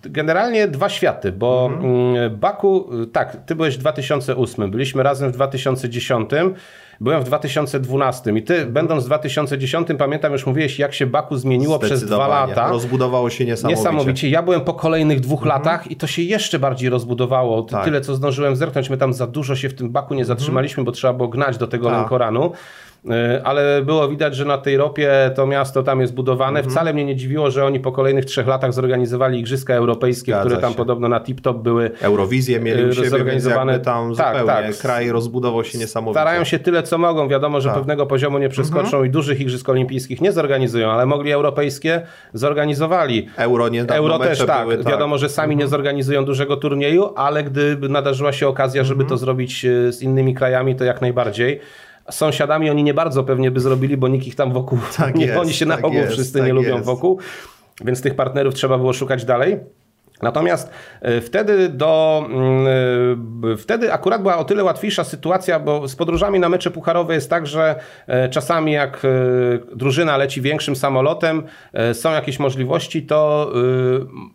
[0.04, 2.16] generalnie dwa światy, bo mhm.
[2.16, 6.30] Y, Baku, y, tak, ty byłeś w 2008, byliśmy razem w 2010.
[7.02, 11.80] Byłem w 2012 i ty, będąc w 2010, pamiętam, już mówiłeś, jak się Baku zmieniło
[11.80, 12.70] przez dwa lata.
[12.70, 13.80] Rozbudowało się niesamowicie.
[13.80, 14.30] Niesamowicie.
[14.30, 15.58] Ja byłem po kolejnych dwóch mhm.
[15.58, 17.62] latach i to się jeszcze bardziej rozbudowało.
[17.62, 17.86] Tak.
[17.86, 20.86] Tyle, co zdążyłem zerknąć, my tam za dużo się w tym Baku nie zatrzymaliśmy, mhm.
[20.86, 21.98] bo trzeba było gnać do tego tak.
[21.98, 22.52] Lenkoranu.
[23.10, 26.60] E, ale było widać, że na tej ropie to miasto tam jest budowane.
[26.60, 26.72] Mhm.
[26.72, 30.62] Wcale mnie nie dziwiło, że oni po kolejnych trzech latach zorganizowali Igrzyska Europejskie, Zgadza które
[30.62, 30.78] tam się.
[30.78, 33.80] podobno na tip-top były Eurowizję mieli u siebie, zorganizowane.
[33.80, 34.78] tam tak, zupełnie tak.
[34.78, 36.20] kraj rozbudował się niesamowicie.
[36.20, 37.28] Starają się tyle, co mogą.
[37.28, 37.78] Wiadomo, że tak.
[37.78, 39.06] pewnego poziomu nie przeskoczą mhm.
[39.06, 42.02] i dużych Igrzysk Olimpijskich nie zorganizują, ale mogli europejskie,
[42.34, 43.30] zorganizowali.
[43.38, 44.62] Euro nie Euro też tak.
[44.62, 44.94] Były, tak.
[44.94, 45.60] Wiadomo, że sami mhm.
[45.60, 49.10] nie zorganizują dużego turnieju, ale gdyby nadarzyła się okazja, żeby mhm.
[49.10, 51.60] to zrobić e, z innymi krajami, to jak najbardziej
[52.12, 55.40] sąsiadami oni nie bardzo pewnie by zrobili, bo nikt ich tam wokół, tak nie, jest,
[55.40, 56.70] oni się na tak ogół jest, wszyscy tak nie jest.
[56.70, 57.20] lubią wokół,
[57.86, 59.60] więc tych partnerów trzeba było szukać dalej.
[60.22, 60.70] Natomiast
[61.02, 62.68] e, wtedy do mm,
[63.54, 67.30] e, wtedy akurat była o tyle łatwiejsza sytuacja, bo z podróżami na mecze pucharowe jest
[67.30, 67.76] tak, że
[68.08, 69.08] e, czasami jak
[69.76, 71.44] drużyna leci większym samolotem,
[71.94, 73.52] są jakieś możliwości, to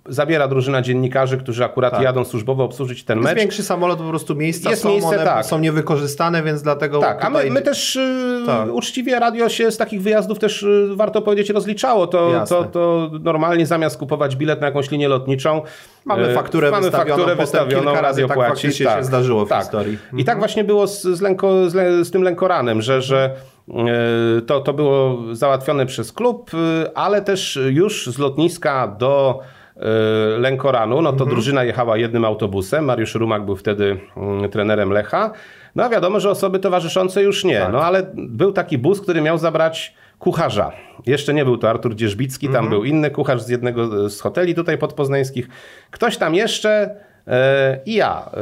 [0.09, 2.03] zabiera drużyna dziennikarzy, którzy akurat tak.
[2.03, 3.27] jadą służbowo obsłużyć ten mecz.
[3.27, 5.47] Jest większy samolot, po prostu miejsca jest są, miejsce, one tak.
[5.47, 7.99] są niewykorzystane, więc dlatego Tak, a my, my też
[8.47, 8.73] tak.
[8.73, 12.07] uczciwie radio się z takich wyjazdów też warto powiedzieć rozliczało.
[12.07, 15.63] To, to, to normalnie zamiast kupować bilet na jakąś linię lotniczą,
[16.05, 18.85] Mamy e, fakturę Mamy wystawioną, fakturę wystawioną radio tak płaci.
[18.85, 19.63] Tak, się zdarzyło w tak.
[19.63, 19.99] historii.
[20.17, 23.31] I tak właśnie było z, z, lęko, z, z tym lękoranem, że, że
[23.69, 29.41] e, to, to było załatwione przez klub, e, ale też już z lotniska do
[30.39, 31.31] Lękoranu, no to mhm.
[31.31, 32.85] drużyna jechała jednym autobusem.
[32.85, 35.31] Mariusz Rumak był wtedy mm, trenerem Lecha.
[35.75, 37.61] No a wiadomo, że osoby towarzyszące już nie.
[37.61, 37.73] Tak.
[37.73, 40.73] No ale był taki bus, który miał zabrać kucharza.
[41.07, 42.71] Jeszcze nie był to Artur Dzierzbicki, tam mm -hmm.
[42.71, 45.49] był inny kucharz z jednego z hoteli tutaj podpoznańskich.
[45.91, 46.95] Ktoś tam jeszcze
[47.27, 48.31] e, i ja.
[48.33, 48.41] E,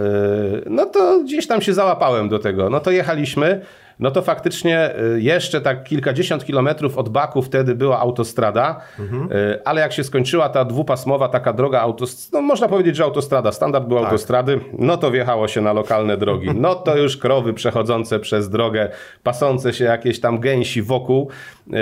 [0.67, 2.71] no to gdzieś tam się załapałem do tego.
[2.71, 3.61] No to jechaliśmy
[3.99, 9.29] no to faktycznie y, jeszcze tak kilkadziesiąt kilometrów od Baku wtedy była autostrada, mhm.
[9.65, 13.87] ale jak się skończyła ta dwupasmowa taka droga autostrada, no można powiedzieć, że autostrada, standard
[13.87, 14.07] był tak.
[14.07, 16.49] autostrady, no to wjechało się na lokalne drogi.
[16.55, 18.89] No to już krowy przechodzące przez drogę,
[19.23, 21.29] pasące się jakieś tam gęsi wokół.
[21.67, 21.73] Y,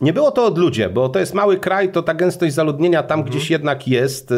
[0.00, 3.20] nie było to od ludzie, bo to jest mały kraj, to ta gęstość zaludnienia tam
[3.20, 3.30] mhm.
[3.36, 4.34] gdzieś jednak jest.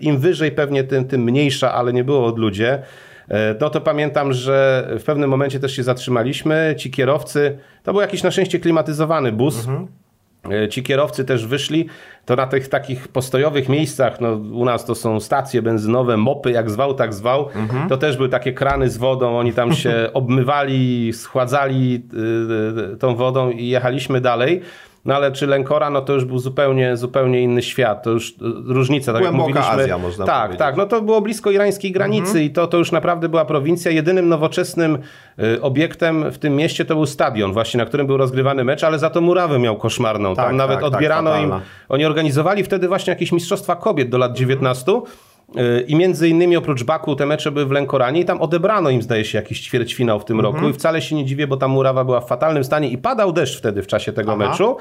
[0.00, 2.82] Im wyżej pewnie tym, tym mniejsza, ale nie było od ludzie.
[3.30, 6.74] E, no to pamiętam, że w pewnym momencie też się zatrzymaliśmy.
[6.78, 9.58] Ci kierowcy, to był jakiś na szczęście klimatyzowany bus.
[9.58, 9.88] Mhm.
[10.50, 11.86] E, ci kierowcy też wyszli,
[12.24, 16.70] to na tych takich postojowych miejscach, no u nas to są stacje benzynowe, mopy, jak
[16.70, 17.88] zwał, tak zwał, mhm.
[17.88, 23.16] to też były takie krany z wodą, oni tam się obmywali, schładzali y, y, tą
[23.16, 24.60] wodą i jechaliśmy dalej.
[25.08, 28.02] No ale czy Lenkora, no to już był zupełnie, zupełnie inny świat.
[28.02, 28.34] To już e,
[28.66, 29.82] różnica, tak Głęboka jak mówiliśmy.
[29.82, 30.58] Azja, można tak, powiedzieć.
[30.58, 32.44] Tak, no to było blisko irańskiej granicy mhm.
[32.44, 33.90] i to, to już naprawdę była prowincja.
[33.90, 34.98] Jedynym nowoczesnym
[35.38, 38.98] e, obiektem w tym mieście to był stadion, właśnie na którym był rozgrywany mecz, ale
[38.98, 40.34] za to murawę miał koszmarną.
[40.34, 41.52] Tam tak, nawet tak, tak odbierano tak, im.
[41.88, 44.92] Oni organizowali wtedy właśnie jakieś mistrzostwa kobiet do lat 19.
[44.92, 45.12] Mhm.
[45.86, 49.24] I między innymi oprócz Baku te mecze były w Lękoranie i tam odebrano im zdaje
[49.24, 50.54] się jakiś ćwierćfinał w tym mhm.
[50.54, 53.32] roku i wcale się nie dziwię, bo ta murawa była w fatalnym stanie i padał
[53.32, 54.48] deszcz wtedy w czasie tego Aha.
[54.48, 54.76] meczu.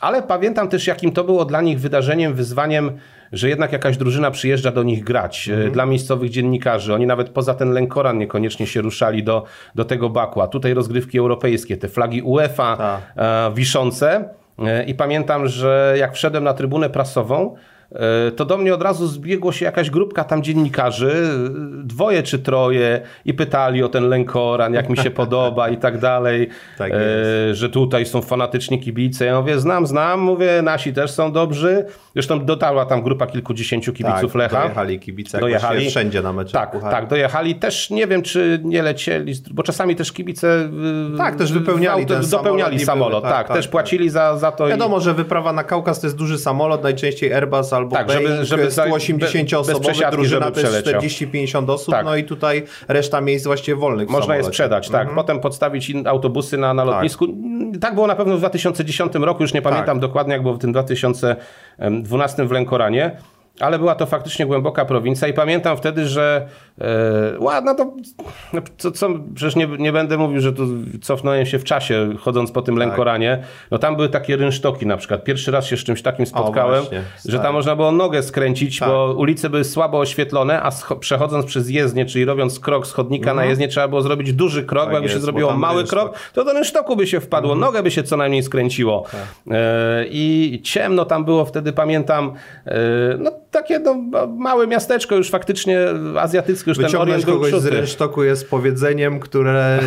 [0.00, 2.90] Ale pamiętam też jakim to było dla nich wydarzeniem, wyzwaniem,
[3.32, 5.48] że jednak jakaś drużyna przyjeżdża do nich grać.
[5.48, 5.72] Mhm.
[5.72, 6.94] Dla miejscowych dziennikarzy.
[6.94, 10.40] Oni nawet poza ten Lękoran niekoniecznie się ruszali do, do tego Baku.
[10.40, 13.50] A tutaj rozgrywki europejskie, te flagi UEFA Ta.
[13.50, 14.28] wiszące.
[14.58, 17.56] E, I pamiętam, że jak wszedłem na trybunę prasową, E,
[18.36, 21.12] to do mnie od razu zbiegło się jakaś grupka tam dziennikarzy,
[21.84, 26.48] dwoje czy troje i pytali o ten lękoran, jak mi się podoba i tak dalej,
[26.78, 29.24] tak e, że tutaj są fanatyczni kibice.
[29.24, 31.86] Ja mówię, znam, znam, mówię, nasi też są dobrzy.
[32.14, 34.60] Zresztą dotarła tam grupa kilkudziesięciu kibiców tak, Lecha.
[34.60, 35.90] dojechali kibice dojechali.
[35.90, 36.52] wszędzie na mecze.
[36.52, 37.54] Tak, tak, dojechali.
[37.54, 40.68] Też nie wiem, czy nie lecieli, bo czasami też kibice
[41.14, 43.12] y, tak, też wypełniali, auto, dopełniali samolot.
[43.12, 44.66] samolot tak, tak, tak, też płacili za, za to.
[44.66, 45.00] Wiadomo, i...
[45.00, 48.68] że wyprawa na Kaukaz to jest duży samolot, najczęściej Airbus albo tak, Boeing, żeby, żeby
[48.68, 52.04] 180-osobowy, drużyna to jest 40-50 osób, tak.
[52.04, 55.00] no i tutaj reszta miejsc właściwie wolnych Można je sprzedać, tak.
[55.00, 55.16] Mhm.
[55.16, 56.94] Potem podstawić autobusy na, na tak.
[56.94, 57.26] lotnisku.
[57.26, 57.36] Tak.
[57.80, 59.98] tak było na pewno w 2010 roku, już nie pamiętam tak.
[59.98, 63.16] dokładnie, jak było w tym 2012 w Lękoranie
[63.60, 66.46] ale była to faktycznie głęboka prowincja i pamiętam wtedy, że
[66.80, 66.84] e,
[67.38, 67.92] ładno to,
[68.52, 70.66] no, co, co, przecież nie, nie będę mówił, że tu
[71.02, 72.86] cofnąłem się w czasie, chodząc po tym tak.
[72.86, 75.24] Lękoranie, no tam były takie rynsztoki na przykład.
[75.24, 76.88] Pierwszy raz się z czymś takim spotkałem, o,
[77.24, 78.88] że tam można było nogę skręcić, tak.
[78.88, 83.36] bo ulice były słabo oświetlone, a przechodząc przez jezdnię, czyli robiąc krok z chodnika mhm.
[83.36, 86.18] na jezdnię, trzeba było zrobić duży krok, tak bo jakby jest, się zrobiło mały krok,
[86.32, 87.66] to do rynsztoku by się wpadło, mhm.
[87.66, 89.04] nogę by się co najmniej skręciło.
[89.12, 89.20] Tak.
[89.50, 92.32] E, I ciemno tam było wtedy, pamiętam,
[92.66, 92.72] e,
[93.18, 93.94] no takie no,
[94.26, 95.78] małe miasteczko już faktycznie
[96.18, 99.78] azjatyckie, już Wyciągnąć ten kogoś z rynsztoku jest powiedzeniem, które,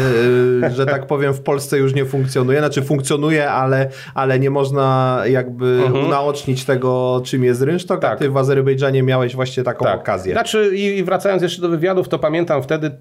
[0.63, 2.59] e, że tak powiem, w Polsce już nie funkcjonuje.
[2.59, 6.05] Znaczy funkcjonuje, ale, ale nie można jakby mhm.
[6.05, 8.13] unaocznić tego, czym jest rynsztok, tak.
[8.13, 9.99] a ty w Azerbejdżanie miałeś właśnie taką tak.
[9.99, 10.33] okazję.
[10.33, 12.91] Znaczy i wracając jeszcze do wywiadów, to pamiętam wtedy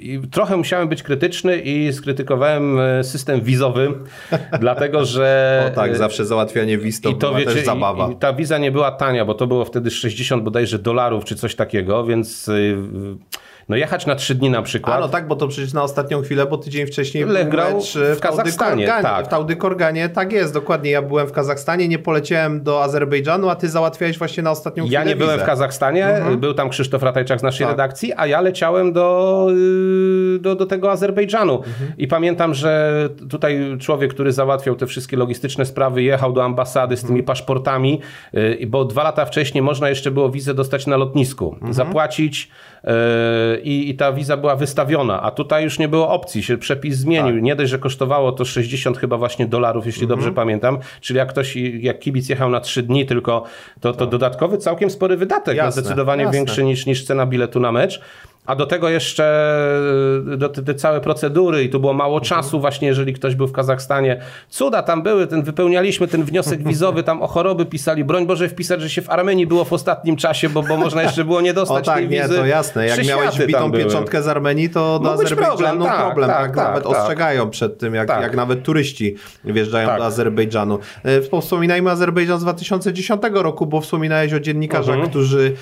[0.00, 3.92] yy, trochę musiałem być krytyczny i skrytykowałem e, system wizowy,
[4.60, 5.26] dlatego że...
[5.72, 8.08] O tak, zawsze załatwianie wiz to, i to wiecie, też zabawa.
[8.08, 11.36] I, I ta wiza nie była tania, bo to było wtedy 60 bodajże dolarów czy
[11.36, 12.76] coś takiego, więc y,
[13.68, 14.96] No jechać na trzy dni na przykład.
[14.96, 18.16] A no tak, bo to przecież na ostatnią chwilę, bo tydzień wcześniej Lech grał w,
[18.16, 18.86] w Kazachstanie.
[18.86, 19.26] Tak.
[19.26, 20.90] W Taudykorganie, tak jest, dokładnie.
[20.90, 25.00] Ja byłem w Kazachstanie, nie poleciałem do Azerbejdżanu, a ty załatwiałeś właśnie na ostatnią chwilę
[25.00, 25.24] Ja nie wizę.
[25.24, 26.40] byłem w Kazachstanie, mhm.
[26.40, 27.72] był tam Krzysztof Ratajczak z naszej tak.
[27.72, 29.46] redakcji, a ja leciałem do,
[30.36, 31.56] y, do, do tego Azerbejdżanu.
[31.56, 31.92] Mhm.
[31.98, 37.00] I pamiętam, że tutaj człowiek, który załatwiał te wszystkie logistyczne sprawy, jechał do ambasady z
[37.00, 37.26] tymi mhm.
[37.26, 38.00] paszportami,
[38.34, 41.72] y, bo dwa lata wcześniej można jeszcze było wizę dostać na lotnisku, mhm.
[41.72, 42.50] zapłacić
[42.84, 42.88] y,
[43.58, 47.34] i, i ta wiza była wystawiona, a tutaj już nie było opcji, się przepis zmienił.
[47.34, 47.42] Tak.
[47.42, 50.18] Nie dość, że kosztowało to 60 chyba właśnie dolarów, jeśli mhm.
[50.18, 53.44] dobrze pamiętam, czyli jak ktoś, jak kibic jechał na 3 dni tylko,
[53.80, 54.08] to, to tak.
[54.08, 56.38] dodatkowy całkiem spory wydatek, jasne, zdecydowanie jasne.
[56.38, 58.00] większy niż, niż cena biletu na mecz.
[58.46, 59.24] A do tego jeszcze
[60.32, 62.28] e, do, te całe procedury i tu było mało mhm.
[62.28, 64.20] czasu właśnie, jeżeli ktoś był w Kazachstanie.
[64.48, 68.04] Cuda tam były, ten, wypełnialiśmy ten wniosek wizowy, tam o choroby pisali.
[68.04, 71.24] Broń Boże wpisać, że się w Armenii było w ostatnim czasie, bo, bo można jeszcze
[71.24, 72.22] było nie dostać o, tak, tej wizy.
[72.22, 72.86] nie, to jasne.
[72.86, 76.30] Jak miałeś wbitą pieczątkę z Armenii, to do Azerbejdżanu problem, tak, problem.
[76.30, 76.92] Tak, tak, tak, nawet tak.
[76.92, 78.22] ostrzegają przed tym, jak, tak.
[78.22, 79.98] jak nawet turyści wjeżdżają tak.
[79.98, 80.78] do Azerbejdżanu.
[81.04, 85.10] E, wspominajmy Azerbejdżan z 2010 roku, bo wspominałeś o dziennikarzach, mhm.
[85.10, 85.52] którzy,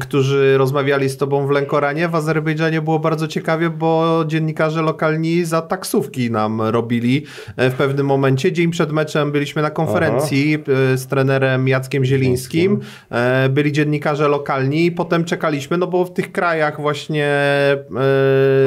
[0.00, 5.44] którzy rozmawiali z tobą w Lękoranie w Azerbejdżanie Azerbejdżanie było bardzo ciekawie, bo dziennikarze lokalni
[5.44, 7.24] za taksówki nam robili
[7.56, 8.52] e, w pewnym momencie.
[8.52, 10.72] Dzień przed meczem byliśmy na konferencji Aha.
[10.92, 12.80] E, z trenerem Jackiem Zielińskim.
[13.10, 17.28] E, byli dziennikarze lokalni i potem czekaliśmy, no bo w tych krajach właśnie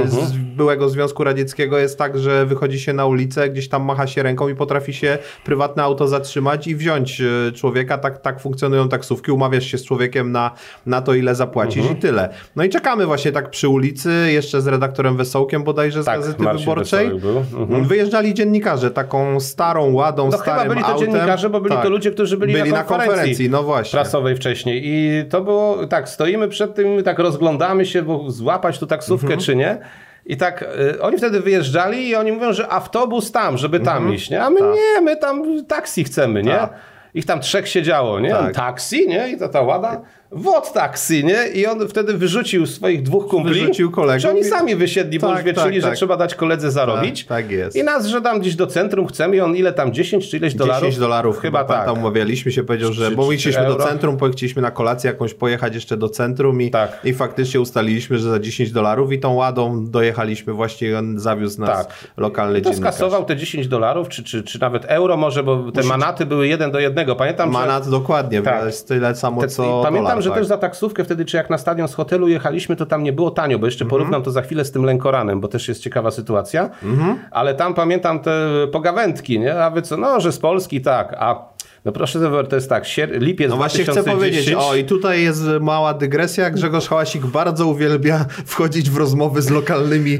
[0.05, 4.23] z byłego Związku Radzieckiego jest tak, że wychodzi się na ulicę, gdzieś tam macha się
[4.23, 7.21] ręką i potrafi się prywatne auto zatrzymać i wziąć
[7.55, 7.97] człowieka.
[7.97, 9.31] Tak, tak funkcjonują taksówki.
[9.31, 10.51] Umawiasz się z człowiekiem na,
[10.85, 11.97] na to, ile zapłacisz mhm.
[11.97, 12.29] i tyle.
[12.55, 16.43] No i czekamy właśnie tak przy ulicy, jeszcze z redaktorem Wesołkiem bodajże z tak, Gazety
[16.43, 17.07] Marcin Wyborczej.
[17.07, 17.85] Mhm.
[17.85, 21.11] Wyjeżdżali dziennikarze taką starą ładą, no, starym chyba byli to autem.
[21.11, 21.83] dziennikarze, bo byli tak.
[21.83, 23.91] to ludzie, którzy byli, byli na, konferencji na konferencji, no właśnie.
[23.91, 24.81] prasowej wcześniej.
[24.85, 29.41] I to było, tak, stoimy przed tym, tak rozglądamy się, bo złapać tu taksówkę mhm.
[29.41, 29.77] czy nie.
[30.25, 30.65] I tak
[30.95, 34.15] y, oni wtedy wyjeżdżali i oni mówią, że autobus tam, żeby tam mhm.
[34.15, 34.43] iść, nie?
[34.43, 34.69] A my tak.
[34.75, 36.51] nie, my tam taksi chcemy, nie?
[36.51, 36.73] Tak.
[37.13, 38.29] Ich tam trzech siedziało, nie?
[38.29, 38.55] Tak.
[38.55, 39.29] Taksi, nie?
[39.29, 40.01] I to ta łada
[40.35, 41.47] wod taksy, nie?
[41.47, 43.53] I on wtedy wyrzucił swoich dwóch kumpli.
[43.53, 44.21] Wyrzucił kolegów.
[44.21, 45.95] Czy oni sami wysiedli, bo tak, już wieczyli, tak, że tak.
[45.95, 47.25] trzeba dać koledze zarobić.
[47.25, 47.77] Tak, tak, jest.
[47.77, 50.55] I nas, że tam gdzieś do centrum chcemy i on ile tam, 10 czy ileś
[50.55, 50.83] dolarów?
[50.83, 51.85] 10 dolarów chyba, chyba tak.
[51.85, 55.75] Tam umawialiśmy się, powiedział, że bo my chcieliśmy do centrum, chcieliśmy na kolację jakąś pojechać
[55.75, 56.99] jeszcze do centrum i, tak.
[57.03, 61.87] i faktycznie ustaliliśmy, że za 10 dolarów i tą ładą dojechaliśmy właśnie on zawiózł nas
[61.87, 61.95] tak.
[62.17, 62.95] lokalny I to dziennikarz.
[62.95, 66.71] skasował te 10 dolarów, czy, czy, czy nawet euro może, bo te manaty były jeden
[66.71, 67.15] do jednego.
[67.15, 67.91] Pamiętam, Manat że...
[67.91, 68.65] dokładnie, tak.
[68.65, 70.39] jest tyle samo te, co Pamiętam, dolar, że tak.
[70.39, 73.31] też za taksówkę wtedy, czy jak na stadion z hotelu jechaliśmy, to tam nie było
[73.31, 73.99] tanio, bo jeszcze mhm.
[73.99, 76.69] porównam to za chwilę z tym Lękoranem, bo też jest ciekawa sytuacja.
[76.83, 77.19] Mhm.
[77.31, 79.63] Ale tam pamiętam te pogawędki, nie?
[79.63, 81.54] A wy co, no, że z Polski tak, a
[81.85, 82.19] no proszę,
[82.49, 84.07] to jest tak, lipiec No właśnie 2010.
[84.07, 89.41] chcę powiedzieć, o i tutaj jest mała dygresja, Grzegorz Hałasik bardzo uwielbia wchodzić w rozmowy
[89.41, 90.19] z lokalnymi,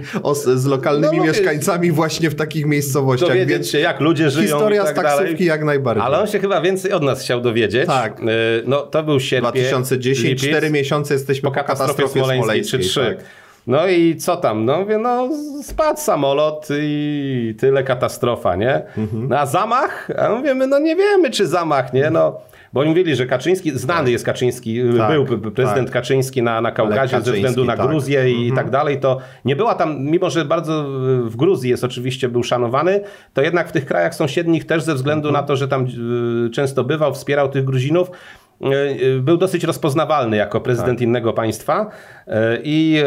[0.56, 3.30] z lokalnymi no, mieszkańcami właśnie w takich miejscowościach.
[3.30, 5.45] Dowiedzieć więc się, jak ludzie żyją Historia tak z taksówki dalej.
[5.45, 6.06] jak najbardziej.
[6.06, 7.88] Ale on się chyba więcej od nas chciał dowiedzieć.
[7.88, 8.19] Tak.
[8.19, 8.23] Y,
[8.65, 9.51] no to był sierpień.
[9.51, 13.15] 2010, lipiec, 4 miesiące jesteśmy po, katastrofie, katastrofie smoleńskiej, smoleńskiej czy 3.
[13.17, 13.44] Tak.
[13.67, 14.65] No i co tam?
[14.65, 15.30] No mówię, no
[15.63, 18.82] spadł samolot i tyle katastrofa, nie?
[18.97, 19.28] Mhm.
[19.30, 20.12] No, a zamach?
[20.17, 22.10] A mówimy, no nie wiemy, czy zamach, nie?
[22.10, 22.39] No,
[22.73, 24.12] bo oni mówili, że Kaczyński, znany tak.
[24.12, 25.93] jest Kaczyński, tak, był prezydent tak.
[25.93, 27.88] Kaczyński na, na Kaukazie ze względu na tak.
[27.88, 28.56] Gruzję i mhm.
[28.56, 30.86] tak dalej, to nie była tam, mimo że bardzo
[31.23, 33.01] w Gruzji jest oczywiście, był szanowany,
[33.34, 35.43] to jednak w tych krajach sąsiednich też ze względu mhm.
[35.43, 35.88] na to, że tam
[36.47, 38.12] y, często bywał, wspierał tych Gruzinów,
[39.19, 41.07] był dosyć rozpoznawalny jako prezydent tak.
[41.07, 41.91] innego państwa.
[42.27, 43.01] E, I,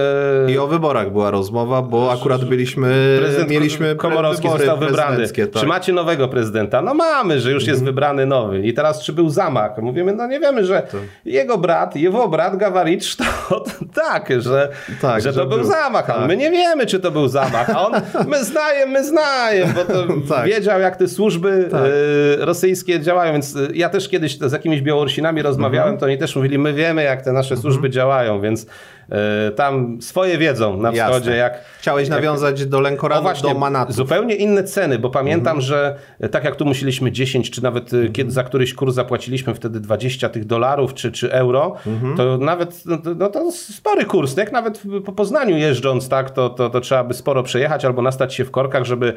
[0.46, 5.28] e, I o wyborach była rozmowa, bo akurat byliśmy, prezydent mieliśmy Komorowski został wybrany.
[5.28, 5.60] Tak.
[5.60, 6.82] Czy macie nowego prezydenta?
[6.82, 7.94] No mamy, że już jest mhm.
[7.94, 8.60] wybrany nowy.
[8.60, 9.78] I teraz czy był zamach?
[9.78, 10.98] Mówimy, no nie wiemy, że to.
[11.24, 13.16] jego brat, jego brat Gawaricz
[13.48, 14.68] to tak, że,
[15.00, 16.06] tak, że, że to był, był zamach.
[16.06, 16.28] Tak.
[16.28, 17.70] My nie wiemy, czy to był zamach.
[17.70, 17.92] A on,
[18.32, 20.46] my znajemy, my znajemy, bo to tak.
[20.46, 21.80] wiedział, jak te służby tak.
[21.80, 23.32] e, rosyjskie działają.
[23.32, 26.00] Więc ja też kiedyś z jakimiś Białorusinami rozmawiałem, mhm.
[26.00, 27.92] to oni też mówili, my wiemy, jak te nasze służby mhm.
[27.92, 28.66] działają, więc
[29.12, 31.16] E, tam swoje wiedzą na wschodzie.
[31.16, 31.36] Jasne.
[31.36, 32.80] Jak, Chciałeś jak, nawiązać do
[33.22, 33.92] właśnie, do Manatu.
[33.92, 35.60] Zupełnie inne ceny, bo pamiętam, mhm.
[35.60, 35.96] że
[36.30, 40.28] tak jak tu musieliśmy 10, czy nawet e, kiedy za któryś kurs zapłaciliśmy wtedy 20
[40.28, 41.76] tych dolarów, czy, czy euro,
[42.16, 44.36] to nawet no, no, to spory kurs.
[44.36, 48.34] Jak nawet po Poznaniu jeżdżąc, tak, to, to, to trzeba by sporo przejechać albo nastać
[48.34, 49.12] się w korkach, żeby e,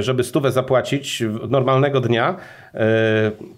[0.00, 2.36] żeby stówę zapłacić normalnego dnia.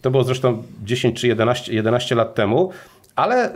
[0.02, 2.70] To było zresztą 10 czy 11, 11 lat temu.
[3.16, 3.50] Ale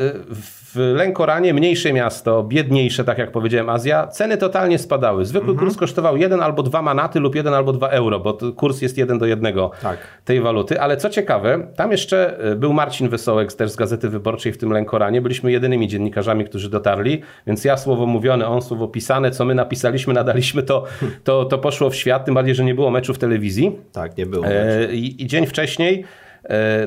[0.74, 5.24] w Lękoranie, mniejsze miasto, biedniejsze, tak jak powiedziałem, Azja, ceny totalnie spadały.
[5.24, 5.68] Zwykły mhm.
[5.68, 9.18] kurs kosztował 1 albo 2 manaty lub 1 albo 2 euro, bo kurs jest 1
[9.18, 9.98] do 1 tak.
[10.24, 10.80] tej waluty.
[10.80, 15.20] Ale co ciekawe, tam jeszcze był Marcin Wesołek też z Gazety Wyborczej w tym Lękoranie.
[15.20, 20.14] Byliśmy jedynymi dziennikarzami, którzy dotarli, więc ja słowo mówione, on słowo pisane, co my napisaliśmy,
[20.14, 20.84] nadaliśmy, to,
[21.24, 23.78] to, to poszło w świat, tym bardziej, że nie było meczu w telewizji.
[23.92, 24.46] Tak, nie było.
[24.46, 26.04] E, i, I dzień wcześniej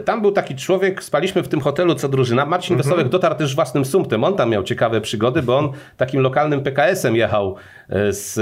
[0.06, 2.46] tam był taki człowiek, spaliśmy w tym hotelu co drużyna.
[2.46, 2.84] Marcin mhm.
[2.84, 4.24] Wesołek dotarł też własnym sumptem.
[4.24, 7.56] On tam miał ciekawe przygody, bo on takim lokalnym PKS-em jechał
[7.90, 8.36] e, z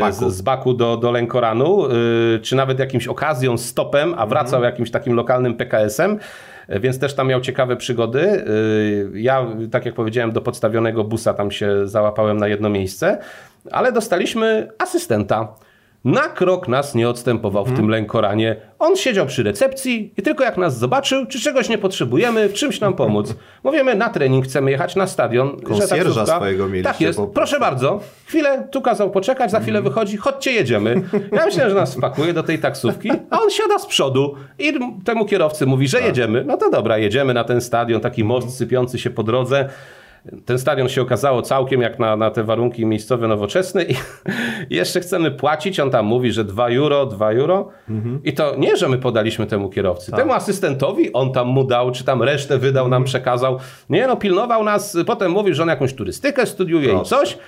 [0.00, 1.88] Baku, z, z Baku do, do Lękoranu, e,
[2.38, 4.72] czy nawet jakimś okazją, stopem, a wracał mhm.
[4.72, 6.18] jakimś takim lokalnym PKS-em
[6.80, 8.44] więc też tam miał ciekawe przygody.
[9.14, 13.18] Ja, tak jak powiedziałem, do podstawionego busa tam się załapałem na jedno miejsce,
[13.70, 15.54] ale dostaliśmy asystenta.
[16.04, 17.82] Na krok nas nie odstępował w hmm.
[17.82, 18.56] tym lękoranie.
[18.78, 22.80] On siedział przy recepcji i tylko jak nas zobaczył, czy czegoś nie potrzebujemy, w czymś
[22.80, 23.34] nam pomóc.
[23.64, 25.60] Mówimy, na trening chcemy jechać na stadion.
[25.60, 26.92] Konsjerża swojego mieliście.
[26.92, 28.00] Tak jest, proszę bardzo.
[28.26, 31.02] Chwilę, tu kazał poczekać, za chwilę wychodzi, chodźcie jedziemy.
[31.32, 34.72] Ja myślałem, że nas wpakuje do tej taksówki, a on siada z przodu i
[35.04, 36.06] temu kierowcy mówi, że tak.
[36.06, 36.44] jedziemy.
[36.44, 39.68] No to dobra, jedziemy na ten stadion, taki most sypiący się po drodze.
[40.44, 43.94] Ten stadion się okazało całkiem jak na, na te warunki miejscowe, nowoczesne i,
[44.70, 45.80] i jeszcze chcemy płacić.
[45.80, 47.68] On tam mówi, że 2 euro, 2 euro.
[47.90, 48.20] Mhm.
[48.24, 50.10] I to nie, że my podaliśmy temu kierowcy.
[50.10, 50.20] Tak.
[50.20, 52.90] Temu asystentowi on tam mu dał, czy tam resztę wydał, mhm.
[52.90, 53.58] nam przekazał.
[53.90, 54.96] Nie, no pilnował nas.
[55.06, 57.16] Potem mówi, że on jakąś turystykę studiuje Proste.
[57.16, 57.38] i coś.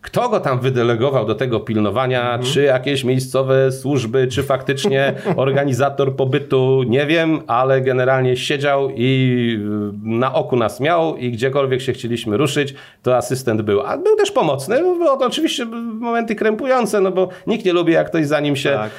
[0.00, 2.22] Kto go tam wydelegował do tego pilnowania?
[2.22, 2.42] Mhm.
[2.42, 6.82] Czy jakieś miejscowe służby, czy faktycznie organizator pobytu?
[6.86, 9.56] Nie wiem, ale generalnie siedział i
[10.04, 13.80] y, na oku nas miał i gdziekolwiek się chcieliśmy ruszyć, to asystent był.
[13.80, 14.78] A był też pomocny.
[14.78, 15.66] Było to oczywiście
[16.00, 18.90] momenty krępujące, no bo nikt nie lubi, jak ktoś za nim się, tak.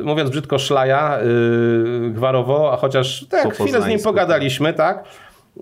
[0.00, 1.18] y, mówiąc brzydko, szlaja
[2.06, 5.04] y, gwarowo, a chociaż tak, chwilę z nim pogadaliśmy, tak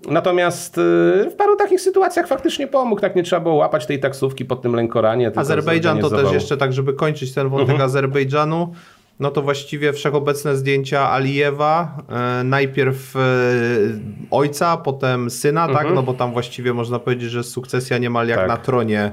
[0.09, 0.81] Natomiast y,
[1.29, 4.75] w paru takich sytuacjach faktycznie pomógł, tak nie trzeba było łapać tej taksówki pod tym
[4.75, 5.31] lękoranie.
[5.35, 7.85] Azerbejdżan to też jeszcze tak, żeby kończyć ten wątek mhm.
[7.85, 8.73] Azerbejdżanu
[9.19, 13.19] no to właściwie wszechobecne zdjęcia Alijewa, e, najpierw e,
[14.31, 15.69] ojca, potem syna, tak?
[15.69, 15.87] mhm.
[15.87, 15.95] tak?
[15.95, 18.47] No bo tam właściwie można powiedzieć, że sukcesja niemal jak tak.
[18.47, 19.11] na tronie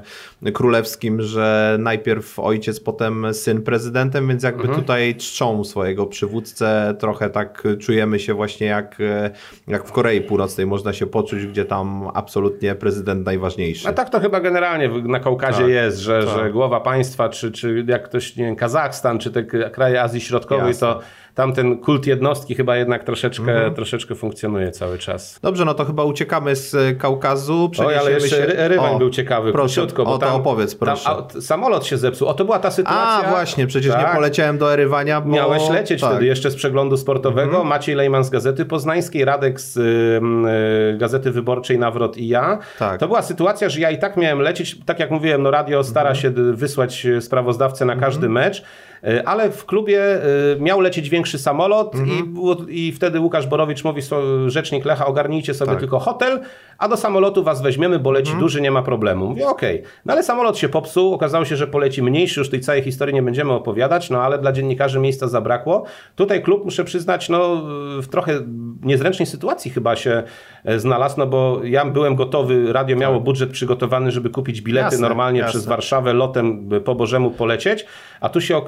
[0.52, 4.80] królewskim, że najpierw ojciec, potem syn prezydentem, więc jakby mhm.
[4.80, 9.30] tutaj czczą swojego przywódcę, trochę tak czujemy się właśnie jak, e,
[9.68, 13.88] jak w Korei Północnej można się poczuć, gdzie tam absolutnie prezydent najważniejszy.
[13.88, 16.38] A tak to chyba generalnie na Kaukazie tak, jest, że, tak.
[16.38, 20.20] że głowa państwa, czy, czy jak ktoś, nie wiem, Kazachstan, czy te kraje kraje Azji
[20.20, 20.88] Środkowej, Jasne.
[20.88, 21.00] to
[21.35, 23.74] tam ten kult jednostki chyba jednak troszeczkę, mhm.
[23.74, 25.38] troszeczkę funkcjonuje cały czas.
[25.42, 27.70] Dobrze, no to chyba uciekamy z e, Kaukazu.
[27.78, 28.68] Oj, ale jeszcze się...
[28.68, 29.52] Rywan był ciekawy.
[29.52, 31.05] Proszę, króciutko, bo o, to opowiedz, proszę.
[31.05, 32.28] Tam, samolot się zepsuł.
[32.28, 33.28] O, to była ta sytuacja.
[33.28, 34.09] A, właśnie, przecież tak.
[34.09, 35.28] nie poleciałem do Erywania, bo...
[35.28, 36.11] Miałeś lecieć tak.
[36.11, 37.50] wtedy jeszcze z przeglądu sportowego.
[37.50, 37.66] Mhm.
[37.66, 42.59] Maciej Lejman z Gazety Poznańskiej, Radek z y, Gazety Wyborczej Nawrot i ja.
[42.78, 43.00] Tak.
[43.00, 46.11] To była sytuacja, że ja i tak miałem lecieć, tak jak mówiłem, no radio stara
[46.11, 46.22] mhm.
[46.22, 48.44] się wysłać sprawozdawcę na każdy mhm.
[48.44, 48.62] mecz.
[49.04, 50.20] E, ale w klubie e,
[50.60, 52.34] miał lecieć większy samolot mhm.
[52.68, 54.02] i, i wtedy Łukasz Borowicz mówi,
[54.46, 55.80] rzecznik Lecha, ogarnijcie sobie tak.
[55.80, 56.40] tylko hotel,
[56.83, 58.40] a do samolotu was weźmiemy, bo leci mhm.
[58.40, 59.27] duży, nie ma problemu.
[59.27, 59.81] Mówię, okej.
[59.81, 59.92] Okay.
[60.05, 63.23] No ale samolot się popsuł, okazało się, że poleci mniejszy, już tej całej historii nie
[63.23, 65.85] będziemy opowiadać, no ale dla dziennikarzy miejsca zabrakło.
[66.16, 67.62] Tutaj klub, muszę przyznać, no
[68.03, 68.40] w trochę
[68.83, 70.23] niezręcznej sytuacji chyba się
[70.64, 73.25] e, znalazł, no bo ja byłem gotowy, radio miało tak.
[73.25, 75.51] budżet przygotowany, żeby kupić bilety jasne, normalnie jasne.
[75.51, 77.87] przez Warszawę lotem po Bożemu polecieć,
[78.21, 78.61] a tu się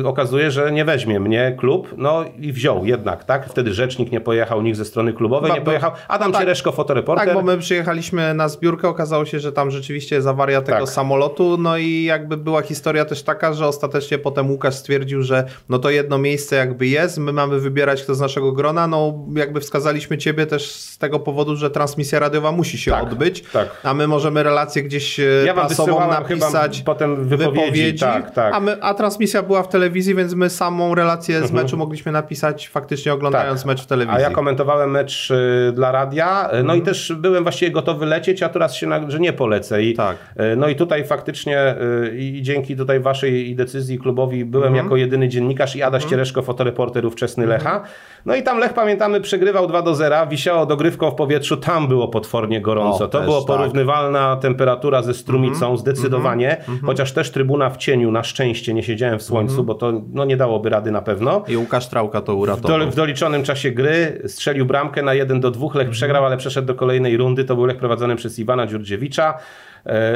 [0.00, 3.46] y, okazuje, że nie weźmie mnie klub, no i wziął jednak, tak?
[3.46, 7.26] Wtedy rzecznik nie pojechał, nikt ze strony klubowej nie pojechał, Adam tak, Ciereszko, fotoreporter.
[7.26, 10.94] Tak, bo my przyjechaliśmy na zbiórkę, okazało się, że tam rzeczywiście jest awaria tego tak.
[10.94, 15.78] samolotu, no i jakby była historia też taka, że ostatecznie potem Łukasz stwierdził, że no
[15.78, 20.18] to jedno miejsce jakby jest, my mamy wybierać kto z naszego grona, no jakby wskazaliśmy
[20.18, 23.68] ciebie też z tego powodu, że transmisja radiowa musi się tak, odbyć, tak.
[23.82, 28.54] a my możemy relację gdzieś e, ja pasową napisać, potem wypowiedzi, wypowiedzi tak, tak.
[28.54, 31.64] A, my, a transmisja była w telewizji, więc my samą relację z mhm.
[31.64, 33.66] meczu mogliśmy napisać faktycznie oglądając tak.
[33.66, 34.16] mecz w telewizji.
[34.18, 36.82] A ja komentowałem mecz y, dla radia, no i mhm.
[36.82, 39.82] też byłem właściwie gotowy lecieć, a teraz się, na, że nie polecę.
[39.82, 40.16] I, tak.
[40.52, 41.74] Y, no i tutaj faktycznie
[42.16, 44.84] i dzięki tutaj waszej decyzji klubowi byłem mhm.
[44.84, 46.10] jako jedyny dziennikarz i Adaś mhm.
[46.10, 47.46] Ciereszko, fotoreporter ówczesny.
[47.46, 47.84] Lecha.
[48.26, 52.08] No i tam Lech, pamiętamy, przegrywał 2 do 0, wisiało dogrywką w powietrzu, tam było
[52.08, 53.04] potwornie gorąco.
[53.04, 53.46] O, to była tak.
[53.46, 55.76] porównywalna temperatura ze strumicą, mhm.
[55.76, 56.80] zdecydowanie, mhm.
[56.86, 60.36] chociaż też trybuna w cieniu, na szczęście nie siedziałem w słońcu, bo to no, nie
[60.36, 61.44] dałoby rady na pewno.
[61.48, 62.80] I Łukasz Trałka to uratował.
[62.80, 66.36] W, do, w doliczonym czasie gry strzelił bramkę na 1 do 2, Lech przegrał, ale
[66.36, 69.34] przeszedł do kolejnej rundy, to był Lech prowadzony przez Iwana Dziurdziewicza.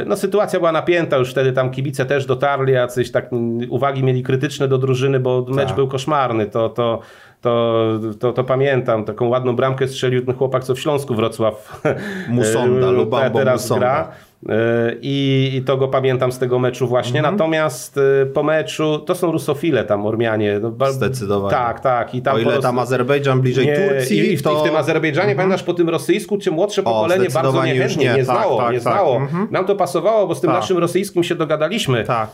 [0.05, 3.29] no sytuacja była napięta, już wtedy tam kibice też dotarli, jacyś tak
[3.69, 5.75] uwagi mieli krytyczne do drużyny, bo mecz tak.
[5.75, 6.99] był koszmarny, to, to
[7.41, 9.05] to, to, to, pamiętam.
[9.05, 11.81] Taką ładną bramkę strzelił ten chłopak, co w Śląsku Wrocław
[12.29, 13.85] Musonda, Lubambo teraz Musonda.
[13.85, 14.11] gra.
[14.49, 17.19] E, I, I, to go pamiętam z tego meczu właśnie.
[17.19, 17.35] Mhm.
[17.35, 20.59] Natomiast e, po meczu to są rusofile tam Ormianie.
[20.61, 21.51] No, Zdecydowanie.
[21.51, 22.15] Tak, tak.
[22.15, 22.61] I tam o ile Ros...
[22.61, 24.33] tam Azerbejdżan bliżej nie, Turcji.
[24.33, 24.53] I, w, to...
[24.53, 25.37] I w tym Azerbejdżanie, mhm.
[25.37, 28.57] pamiętasz, po tym rosyjsku, czy młodsze pokolenie bardzo niechętnie nie, nie znało.
[28.57, 28.93] Tak, tak, nie tak.
[28.93, 29.15] znało.
[29.15, 29.47] Mhm.
[29.51, 30.59] Nam to pasowało, bo z tym tak.
[30.59, 32.03] naszym rosyjskim się dogadaliśmy.
[32.03, 32.29] Tak.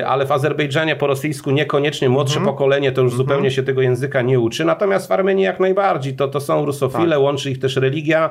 [0.00, 2.54] E, ale w Azerbejdżanie po rosyjsku niekoniecznie młodsze mhm.
[2.54, 4.64] pokolenie to już zupełnie się tego języka nie uczy.
[4.64, 6.16] Natomiast w Armenii jak najbardziej.
[6.16, 7.20] To, to są rusofile, tak.
[7.20, 8.30] łączy ich też religia.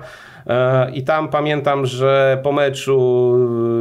[0.93, 3.31] I tam pamiętam, że po meczu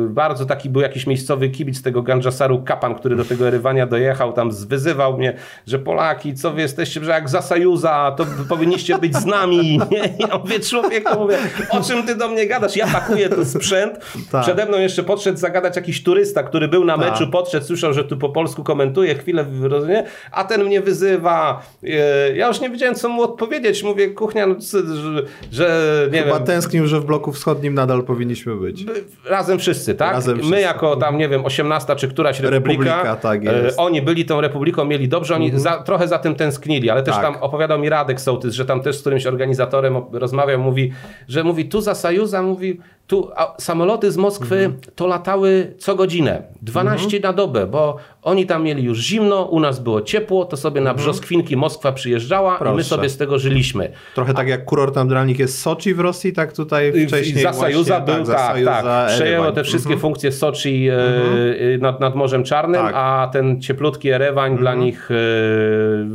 [0.08, 4.50] bardzo taki był jakiś miejscowy kibic tego Ganjasaru Kapan, który do tego Erywania dojechał, tam
[4.50, 5.36] wyzywał mnie,
[5.66, 9.80] że Polaki, co wy jesteście, że jak za Sajuza, to powinniście być z nami.
[9.90, 10.04] Nie?
[10.28, 11.38] Ja mówię, człowieku, mówię,
[11.70, 12.76] o czym ty do mnie gadasz?
[12.76, 13.98] Ja pakuję ten sprzęt.
[14.32, 14.42] Tak.
[14.42, 17.30] Przede mną jeszcze podszedł zagadać jakiś turysta, który był na meczu, tak.
[17.30, 21.62] podszedł, słyszał, że tu po polsku komentuje, chwilę, rozumie, a ten mnie wyzywa.
[21.84, 23.82] E, ja już nie wiedziałem, co mu odpowiedzieć.
[23.82, 26.46] Mówię, kuchnia, no, że, że nie Chyba wiem.
[26.54, 28.84] Tęsknił, że w bloku wschodnim nadal powinniśmy być.
[29.26, 30.12] Razem wszyscy, tak?
[30.12, 30.54] Razem wszyscy.
[30.54, 33.78] My jako tam, nie wiem, 18 czy któraś republika, republika tak e, jest.
[33.78, 35.62] oni byli tą republiką, mieli dobrze, oni mhm.
[35.62, 37.24] za, trochę za tym tęsknili, ale też tak.
[37.24, 40.92] tam opowiadał mi Radek Sołtys, że tam też z którymś organizatorem rozmawiał, mówi,
[41.28, 44.80] że mówi tu za Sajuza, mówi tu samoloty z Moskwy mhm.
[44.94, 47.22] to latały co godzinę, 12 mhm.
[47.22, 50.90] na dobę, bo oni tam mieli już zimno, u nas było ciepło, to sobie na
[50.90, 50.96] mhm.
[50.96, 52.72] brzoskwinki Moskwa przyjeżdżała Proszę.
[52.72, 53.92] i my sobie z tego żyliśmy.
[54.14, 58.24] Trochę tak jak kurort naturalny jest Soczi w Rosji, tak tutaj wcześniej Za Sajuza był,
[58.24, 59.08] tak, tak, tak.
[59.08, 60.00] Przejęło te wszystkie mhm.
[60.00, 61.80] funkcje Soczi e, mhm.
[61.80, 62.94] nad, nad Morzem Czarnym, tak.
[62.96, 64.60] a ten cieplutki Erewań mhm.
[64.60, 65.14] dla nich e,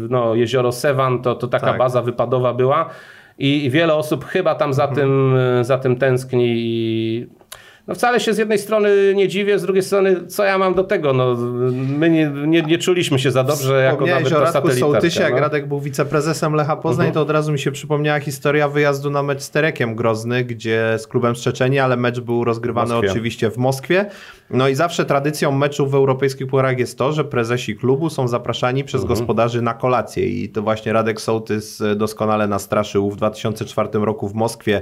[0.10, 1.78] no, jezioro Sewan to, to taka tak.
[1.78, 2.90] baza wypadowa była
[3.40, 4.96] i wiele osób chyba tam za, mhm.
[4.96, 7.28] tym, za tym tęskni i
[7.90, 10.84] no wcale się z jednej strony nie dziwię, z drugiej strony co ja mam do
[10.84, 11.14] tego?
[11.14, 11.36] No,
[11.72, 15.30] my nie, nie, nie czuliśmy się za dobrze jako nawet o Radku Sołtysie, no.
[15.30, 17.12] jak Radek był wiceprezesem Lecha Poznań, uh mhm.
[17.12, 17.14] -huh.
[17.14, 21.08] to od razu mi się przypomniała historia wyjazdu na mecz z Terekiem Grozny, gdzie z
[21.08, 24.06] klubem z Czeczeni, ale mecz był rozgrywany oczywiście w Moskwie.
[24.50, 28.84] No i zawsze tradycją meczów w europejskich pucharach jest to, że prezesi klubu są zapraszani
[28.84, 29.16] przez uh mhm.
[29.16, 29.20] -huh.
[29.20, 34.82] gospodarzy na kolację i to właśnie Radek Sołtys doskonale nastraszył w 2004 roku w Moskwie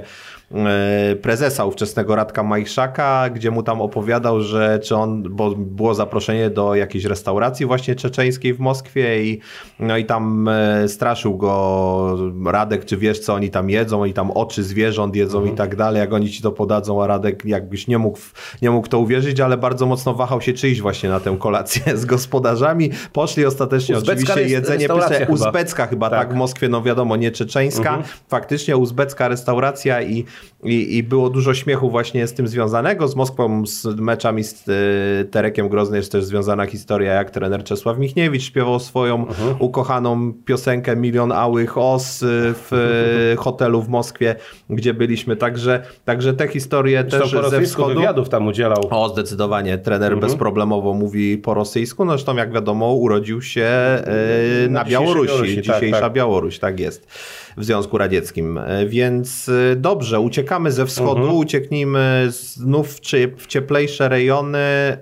[1.22, 6.74] prezesa ówczesnego Radka Majszaka, gdzie mu tam opowiadał, że czy on, bo było zaproszenie do
[6.74, 9.40] jakiejś restauracji właśnie czeczeńskiej w Moskwie i
[9.78, 14.30] no i tam e, straszył go Radek, czy wiesz co oni tam jedzą, oni tam
[14.30, 15.54] oczy zwierząt jedzą mhm.
[15.54, 18.18] i tak dalej, jak oni ci to podadzą, a Radek jakbyś nie mógł,
[18.62, 22.04] nie mógł to uwierzyć, ale bardzo mocno wahał się czyjść właśnie na tę kolację z
[22.04, 22.90] gospodarzami.
[23.12, 26.18] Poszli ostatecznie Uzbecka oczywiście jedzenie pyszne, uzbecka chyba, tak.
[26.18, 26.32] tak.
[26.32, 28.02] w Moskwie, no wiadomo, nie czeczeńska, mhm.
[28.28, 30.24] faktycznie uzbecka restauracja i,
[30.64, 35.24] i, i było dużo śmiechu właśnie z tym związanego z Moskwą, z meczami z y,
[35.30, 39.48] Terekiem Grozny jest też związana historia, jak trener Czesław Michniewicz śpiewał swoją uh mhm.
[39.48, 39.56] -huh.
[39.58, 43.44] ukochaną piosenkę Milion Ałych Os y, w uh -huh.
[43.44, 44.36] hotelu w Moskwie,
[44.70, 45.36] gdzie byliśmy.
[45.36, 47.94] Także, także te historie zresztą też ze wschodu.
[47.94, 48.88] wywiadów tam udzielał.
[48.90, 49.78] O, zdecydowanie.
[49.78, 50.30] Trener uh mhm.
[50.30, 50.32] -huh.
[50.32, 52.04] bezproblemowo mówi po rosyjsku.
[52.04, 53.68] No zresztą jak wiadomo urodził się
[54.64, 55.26] y, na, na Białorusi.
[55.28, 56.12] Białorusi tak, dzisiejsza tak.
[56.12, 57.08] Białoruś, tak jest
[57.58, 58.58] w Związku Radzieckim.
[58.58, 61.36] E, więc e, dobrze, uciekamy ze wschodu, mhm.
[61.36, 63.00] ucieknijmy znów
[63.36, 64.98] w cieplejsze rejony e,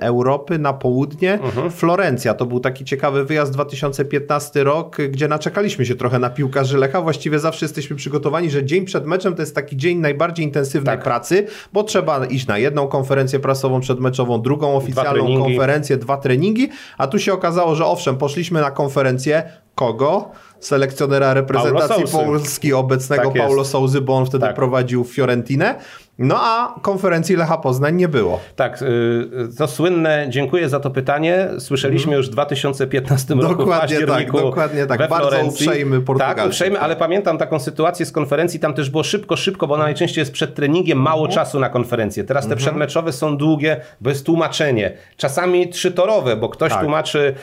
[0.00, 1.32] Europy na południe.
[1.32, 1.70] Mhm.
[1.70, 7.02] Florencja to był taki ciekawy wyjazd 2015 rok, gdzie naczekaliśmy się trochę na piłkarzy Lecha.
[7.02, 11.04] Właściwie zawsze jesteśmy przygotowani, że dzień przed meczem to jest taki dzień najbardziej intensywnej tak.
[11.04, 16.68] pracy, bo trzeba iść na jedną konferencję prasową przedmeczową, drugą oficjalną dwa konferencję, dwa treningi,
[16.98, 19.42] a tu się okazało, że owszem, poszliśmy na konferencję
[19.74, 20.30] kogo?
[20.64, 24.56] selekcjonera reprezentacji Polski obecnego tak Paulo Souzy, bo on wtedy tak.
[24.56, 25.74] prowadził Fiorentinę.
[26.18, 28.40] No a konferencji Lecha Poznań nie było.
[28.56, 31.48] Tak, y, to słynne, dziękuję za to pytanie.
[31.58, 32.16] Słyszeliśmy mm.
[32.16, 36.36] już w 2015 roku dokładnie w tak, październiku tak, Dokładnie tak, bardzo uprzejmy Portugalczyk.
[36.36, 40.22] Tak, uprzejmy, ale pamiętam taką sytuację z konferencji, tam też było szybko, szybko, bo najczęściej
[40.22, 41.34] jest przed treningiem, mało mm.
[41.34, 42.24] czasu na konferencję.
[42.24, 42.58] Teraz te mm.
[42.58, 44.92] przedmeczowe są długie, jest tłumaczenie.
[45.16, 46.80] Czasami trzytorowe, bo ktoś tak.
[46.80, 47.34] tłumaczy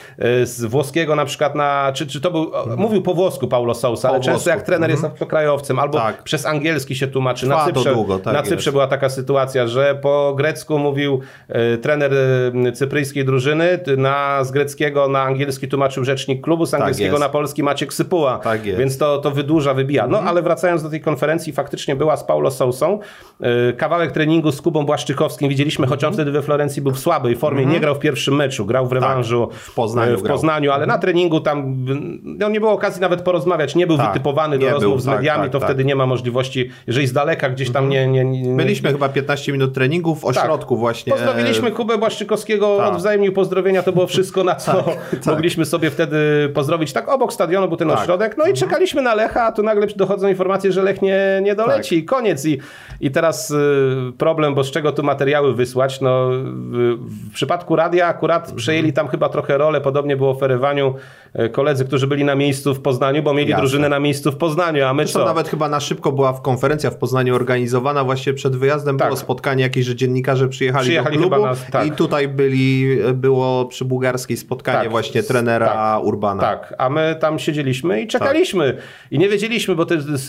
[0.41, 2.79] y, z włoskiego na przykład na, czy, czy to był, mm.
[2.79, 6.23] mówił po włosku Paulo Sousa, ale często jak trener jest obcokrajowcem, albo tak.
[6.23, 7.45] przez angielski się tłumaczy.
[7.45, 11.77] Trwa na Cyprze, długo, tak na Cyprze była taka sytuacja, że po grecku mówił e,
[11.77, 12.13] trener
[12.67, 17.19] e, cypryjskiej drużyny, na, z greckiego na angielski tłumaczył rzecznik klubu, z tak angielskiego tak
[17.19, 18.39] na polski Maciek Sypuła.
[18.39, 20.07] Tak więc to, to wydłuża, wybija.
[20.07, 20.27] No mhm.
[20.27, 22.99] ale wracając do tej konferencji, faktycznie była z Paulo Sousą.
[23.41, 26.13] E, kawałek treningu z Kubą Błaszczykowskim widzieliśmy, on mhm.
[26.13, 27.73] wtedy we Florencji był w słabej formie, mhm.
[27.73, 30.97] nie grał w pierwszym meczu, grał w rewanżu tak, w Poznaniu, w Poznaniu ale na
[30.97, 31.75] treningu tam
[32.23, 35.15] no nie było okazji nawet porozmawiać, nie był tak, wytypowany do rozmów był, z tak,
[35.15, 38.23] mediami, tak, to tak, wtedy nie ma możliwości, jeżeli z daleka gdzieś tam nie, nie
[38.57, 41.13] Byliśmy chyba 15 minut treningu w ośrodku właśnie.
[41.13, 42.93] Pozdrowiliśmy Kubę Błaszczykowskiego, tak.
[42.93, 44.83] odwzajemnił pozdrowienia, to było wszystko na co
[45.31, 46.17] mogliśmy sobie wtedy
[46.53, 46.93] pozdrowić.
[46.93, 48.69] Tak obok stadionu był ten ośrodek, no i mhm.
[48.69, 52.45] czekaliśmy na Lecha, a tu nagle dochodzą informacje, że Lech nie, nie doleci i koniec.
[52.45, 52.59] I,
[53.01, 53.55] I teraz y,
[54.17, 56.01] problem, bo z czego tu materiały wysłać?
[56.01, 56.97] No, w,
[57.29, 61.85] w przypadku radia akurat przejęli tam chyba trochę rolę, podobnie było w Erewaniu e, koledzy,
[61.85, 63.61] którzy byli na miejscu w Poznaniu, bo mieli Jasne.
[63.61, 65.25] drużynę na miejscu w Poznaniu, a my Zresztą co?
[65.25, 69.07] nawet chyba na szybko była w konferencja w Poznaniu organizowana właśnie przed wyjazdem, tak.
[69.07, 71.87] było spotkanie jakieś, że dziennikarze przyjechali, przyjechali do klubu tak.
[71.87, 74.91] i tutaj byli, było przy bułgarskiej spotkanie tak.
[74.91, 76.03] właśnie trenera tak.
[76.03, 76.41] Urbana.
[76.41, 78.77] Tak, a my tam siedzieliśmy i czekaliśmy
[79.11, 79.85] i nie wiedzieliśmy, bo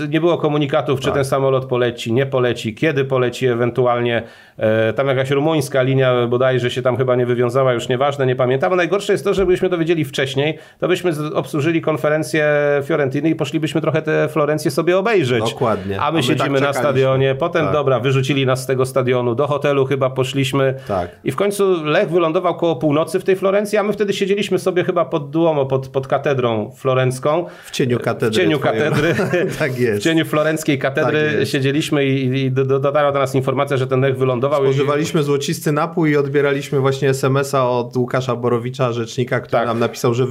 [0.09, 1.15] nie było komunikatów, czy tak.
[1.15, 4.23] ten samolot poleci, nie poleci, kiedy poleci ewentualnie,
[4.57, 8.73] e, tam jakaś rumuńska linia bodajże się tam chyba nie wywiązała, już nieważne, nie pamiętam.
[8.73, 12.47] A najgorsze jest to, że byśmy dowiedzieli wcześniej, to byśmy obsłużyli konferencję
[12.85, 15.51] Fiorentiny i poszlibyśmy trochę te Florencje sobie obejrzeć.
[15.53, 16.01] Dokładnie.
[16.01, 17.73] A my, A my siedzimy tak na stadionie, potem tak.
[17.73, 21.11] dobra, wyrzucili nas z tego stadionu, do hotelu chyba poszliśmy tak.
[21.25, 24.85] i w końcu Lech wylądował koło północy w tej Florencji, a my wtedy siedzieliśmy sobie
[24.85, 27.47] chyba pod Duomo, pod, pod katedrą florencką.
[27.65, 28.31] W cieniu katedry.
[28.31, 29.15] W cieniu katedry.
[29.59, 30.01] tak jest.
[30.01, 34.19] W cieniu florenckiej katedry tak siedzieliśmy i, i dotarła do nas informacja, że ten Lech
[34.19, 34.63] wylądował.
[34.63, 35.25] Spożywaliśmy i...
[35.25, 39.67] złocisty napój i odbieraliśmy właśnie SMS-a od Łukasza Borowicza, rzecznika, który tak.
[39.67, 40.27] nam napisał, że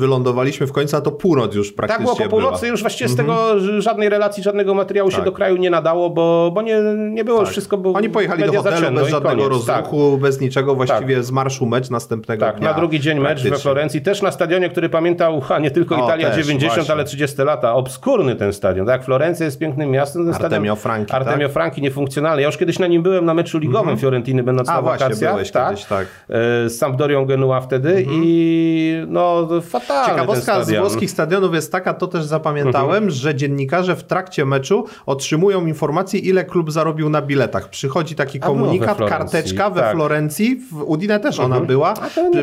[0.50, 2.72] wylądowaliśmy w końcu, a to północ już praktycznie Tak, było po północy, była.
[2.72, 3.28] już właściwie z mhm.
[3.28, 5.20] tego żadnej relacji, żadnego materiału tak.
[5.20, 7.50] się do kraju nie nadało, bo, bo nie, nie było, tak.
[7.50, 10.22] wszystko było Oni pojechali do hotelu bez żadnego rozruchu, tak.
[10.22, 11.24] bez niczego, właściwie tak.
[11.24, 12.58] z marszu mecz następnego tak.
[12.58, 12.70] dnia.
[12.70, 16.30] Na drugi dzień mecz we Florencji, też na stadionie, który pamiętał, a nie tylko Italia
[16.30, 16.94] też, 90, właśnie.
[16.94, 17.76] ale 30 lata.
[17.76, 19.04] Obskurny ten stadion, tak?
[19.04, 21.54] Florencja jest pięknym miastem, ten Artemio Franki, Artemio tak?
[21.54, 22.42] Franki, niefunkcjonalny.
[22.42, 24.02] Ja już kiedyś na nim byłem na meczu ligowym mm -hmm.
[24.02, 25.52] Fiorentiny, będąc na wakacjach.
[25.52, 25.70] Tak?
[25.70, 26.08] Kiedyś, tak.
[26.30, 28.22] E, z Sampdorią Genua wtedy mm -hmm.
[28.24, 33.12] i no fatalny Ciekawostka z włoskich stadionów jest taka, to też zapamiętałem, -hmm.
[33.12, 37.70] że dziennikarze w trakcie meczu otrzymują informację, ile klub zarobił na biletach.
[37.70, 39.96] Przychodzi taki komunikat, karteczka we tak.
[39.96, 41.68] Florencji, w Udine też ona mhm.
[41.68, 41.94] była.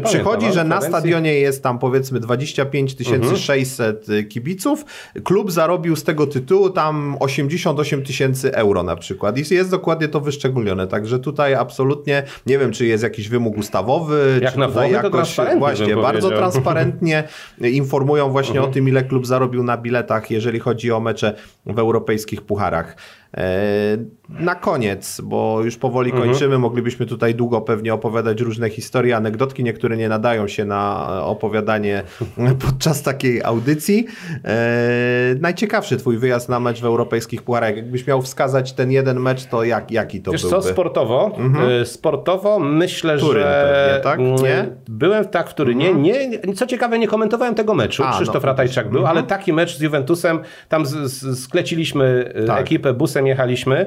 [0.05, 2.97] Przychodzi, że na stadionie jest tam powiedzmy 25
[3.37, 4.29] 600 mhm.
[4.29, 4.85] kibiców.
[5.25, 9.39] Klub zarobił z tego tytułu tam 88 tysięcy euro na przykład.
[9.39, 10.87] I jest dokładnie to wyszczególnione.
[10.87, 15.37] Także tutaj absolutnie nie wiem, czy jest jakiś wymóg ustawowy, Jak czy na tutaj jakoś
[15.59, 17.25] właśnie bardzo transparentnie
[17.87, 18.71] informują właśnie mhm.
[18.71, 22.97] o tym, ile klub zarobił na biletach, jeżeli chodzi o mecze w europejskich pucharach.
[23.35, 23.97] E,
[24.29, 26.29] na koniec, bo już powoli mhm.
[26.29, 32.03] kończymy, moglibyśmy tutaj długo pewnie opowiadać różne historie, anegdotki, niektóre nie nadają się na opowiadanie
[32.67, 34.07] podczas takiej audycji.
[34.45, 37.77] E, najciekawszy twój wyjazd na mecz w europejskich pucharach.
[37.77, 40.57] Jakbyś miał wskazać ten jeden mecz, to jak, jaki to Wiesz byłby?
[40.57, 41.37] co, sportowo?
[41.39, 41.71] Mhm.
[41.83, 43.95] E, sportowo myślę, Turyn że...
[43.95, 44.43] Pewnie, tak?
[44.43, 44.67] Nie?
[44.89, 45.89] Byłem tak w Turynie.
[45.89, 46.03] Mhm.
[46.03, 48.03] Nie, co ciekawe, nie komentowałem tego meczu.
[48.05, 52.61] A, Krzysztof no, Ratajczak był, ale taki mecz z Juventusem, tam z, z, skleciliśmy tak.
[52.61, 53.87] ekipę busem jechaliśmy.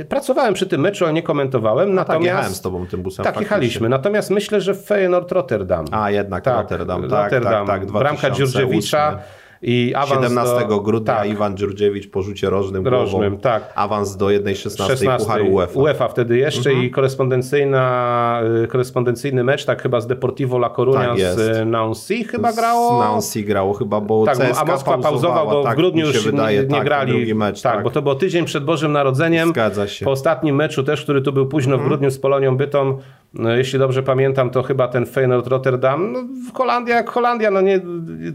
[0.00, 1.88] E, pracowałem przy tym meczu, ale nie komentowałem.
[1.88, 2.24] No natomiast...
[2.24, 3.24] tak, jechałem z tobą tym busem.
[3.24, 3.88] Tak, jechaliśmy.
[3.88, 5.84] Natomiast myślę, że Feyenoord Rotterdam.
[5.90, 7.02] A, jednak tak, Rotterdam.
[7.02, 7.66] Tak, Rotterdam.
[7.66, 9.18] Tak, tak, Bramka Dziurdziewicza.
[9.62, 10.80] I awans 17 do...
[10.80, 11.28] grudnia tak.
[11.28, 13.72] Iwan Dziurdziewicz po rzucie rożnym, rożnym głową, tak.
[13.74, 15.80] awans do 1.16 16 Pucharu UEFA.
[15.80, 16.86] UEFA wtedy jeszcze mhm.
[16.86, 22.52] i korespondencyjna, y, korespondencyjny mecz, tak chyba z Deportivo La Coruña tak z Nancy chyba
[22.52, 22.96] grało.
[22.96, 26.24] Z Nancy grało chyba, bo tak, CSKA a Moskwa pauzował, bo tak, w grudniu już
[26.24, 27.34] wydaje, nie, nie tak, grali.
[27.34, 29.48] Mecz, tak, tak, bo to było tydzień przed Bożym Narodzeniem.
[29.48, 30.04] Zgadza się.
[30.04, 31.86] Po ostatnim meczu też, który tu był późno mhm.
[31.86, 32.98] w grudniu z Polonią Bytom,
[33.34, 36.12] no, jeśli dobrze pamiętam, to chyba ten Feyenoord Rotterdam.
[36.12, 36.24] No,
[36.54, 37.80] Holandia jak Holandia, no nie,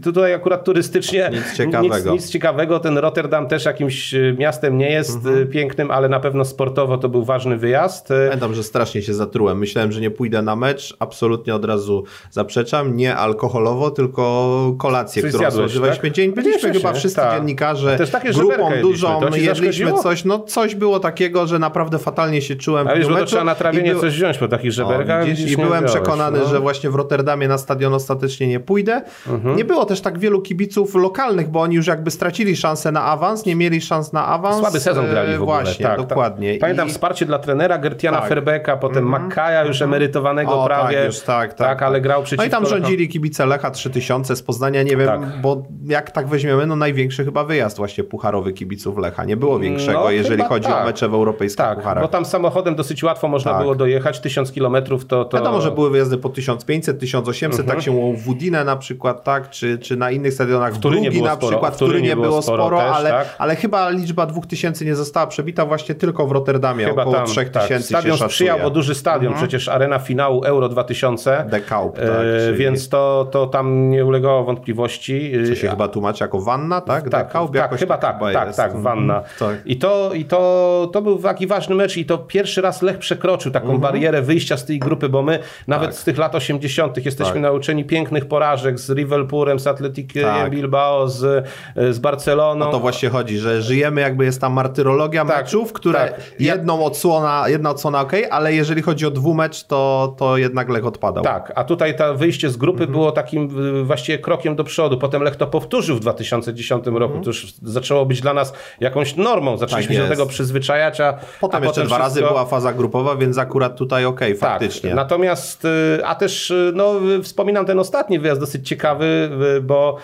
[0.02, 2.12] tutaj akurat turystycznie nic ciekawego.
[2.12, 2.80] Nic, nic ciekawego.
[2.80, 5.38] Ten Rotterdam też jakimś y, miastem nie jest mhm.
[5.38, 8.08] Y, pięknym, ale na pewno sportowo to był ważny wyjazd.
[8.26, 9.58] Pamiętam, że strasznie się zatrułem.
[9.58, 10.96] Myślałem, że nie pójdę na mecz.
[10.98, 12.96] Absolutnie od razu zaprzeczam.
[12.96, 16.12] Nie alkoholowo, tylko kolację, coś którą spożywaliśmy tak?
[16.12, 16.32] dzień.
[16.32, 17.38] Byliśmy chyba wszyscy tak.
[17.38, 19.20] dziennikarze też takie grupą dużą.
[19.34, 22.88] Jedliśmy coś, no coś było takiego, że naprawdę fatalnie się czułem.
[22.88, 24.00] A wiesz, bo to trzeba na trawienie był...
[24.00, 25.38] coś wziąć po takich żeberkach.
[25.38, 26.46] I byłem przekonany, no.
[26.46, 29.02] że właśnie w Rotterdamie na stadion ostatecznie nie pójdę.
[29.28, 29.56] Mhm.
[29.56, 33.46] Nie było też tak wielu kibiców lokalnych, bo oni już jakby stracili szansę na awans,
[33.46, 34.58] nie mieli szans na awans.
[34.58, 35.62] Słaby sezon grali w ogóle.
[35.62, 36.52] Właśnie, tak, dokładnie.
[36.52, 36.60] Tak.
[36.60, 36.90] Pamiętam I...
[36.90, 38.28] wsparcie dla trenera Gertiana tak.
[38.28, 39.08] Ferbeka, potem -hmm.
[39.08, 39.90] Makaja już mhm.
[39.90, 40.96] emerytowanego o, prawie.
[40.96, 42.42] Tak, już, tak, tak, tak, ale grał przeciwko...
[42.42, 45.40] No i tam rządzili kibice Lecha 3000 z Poznania, nie wiem, tak.
[45.40, 49.24] bo jak tak weźmiemy, no największy chyba wyjazd właśnie pucharowy kibiców Lecha.
[49.24, 50.86] Nie było większego, no, jeżeli chodzi o tak.
[50.86, 52.04] mecze w europejskich tak, pucharach.
[52.04, 55.36] bo tam samochodem dosyć łatwo można było dojechać, tysiąc km kilometrów, to, to...
[55.36, 57.76] Wiadomo, że były wyjazdy po 1500, 1800, mhm.
[57.76, 61.10] tak się było w Udine na przykład, tak, czy, czy na innych stadionach w Turynie
[61.10, 63.34] Drugi na przykład, w Turynie było sporo, sporo też, ale, tak?
[63.38, 67.68] ale chyba liczba 2000 nie została przebita właśnie tylko w Rotterdamie, chyba około tam, 3000
[67.68, 67.82] tak.
[67.82, 69.48] Stadion sprzyjał, bo duży stadion, mhm.
[69.48, 74.44] przecież arena finału Euro 2000, De Kaup, tak, e, więc to, to tam nie ulegało
[74.44, 75.32] wątpliwości.
[75.48, 77.10] Co się e, chyba tłumaczy jako wanna, tak?
[77.10, 79.22] Tak, Kaup, tak chyba tak, tak, tak, tak, wanna.
[79.38, 79.56] Tak.
[79.64, 83.52] I, to, i to, to był taki ważny mecz i to pierwszy raz Lech przekroczył
[83.52, 83.80] taką mhm.
[83.80, 85.98] barierę wyjścia z tej grupy, bo my nawet tak.
[85.98, 87.04] z tych lat 80.
[87.04, 87.42] jesteśmy tak.
[87.42, 90.50] nauczeni pięknych porażek z Rivelpurem, z Atletikiem tak.
[90.50, 91.46] Bilbao, z,
[91.76, 92.68] z Barceloną.
[92.68, 95.38] O to właśnie chodzi, że żyjemy jakby jest ta martyrologia tak.
[95.38, 96.40] meczów, które tak.
[96.40, 101.24] jedną odsłona, jedna odsłona ok, ale jeżeli chodzi o dwumecz, to, to jednak Lech odpadał.
[101.24, 102.92] Tak, a tutaj to wyjście z grupy mhm.
[102.92, 103.48] było takim
[103.84, 104.98] właściwie krokiem do przodu.
[104.98, 107.04] Potem Lech to powtórzył w 2010 roku.
[107.04, 107.22] Mhm.
[107.24, 109.56] To już zaczęło być dla nas jakąś normą.
[109.56, 112.20] Zaczęliśmy tak się do tego przyzwyczajać, a Potem a jeszcze potem dwa wszystko...
[112.20, 114.94] razy była faza grupowa, więc akurat tutaj ok, tak, faktycznie.
[114.94, 119.30] Natomiast, y, a też y, no, wspominam ten ostatni wyjazd, dosyć ciekawy,
[119.62, 119.96] bo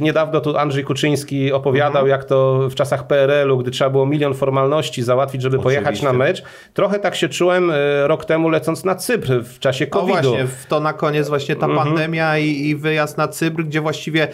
[0.00, 2.08] niedawno tu Andrzej Kuczyński opowiadał, mhm.
[2.08, 5.82] jak to w czasach PRL-u, gdy trzeba było milion formalności załatwić, żeby Oczywiście.
[5.82, 6.42] pojechać na mecz.
[6.74, 7.72] Trochę tak się czułem
[8.04, 10.16] rok temu lecąc na Cypr w czasie COVID-u.
[10.16, 11.88] No właśnie, to na koniec właśnie ta mhm.
[11.88, 14.28] pandemia i, i wyjazd na Cypr, gdzie właściwie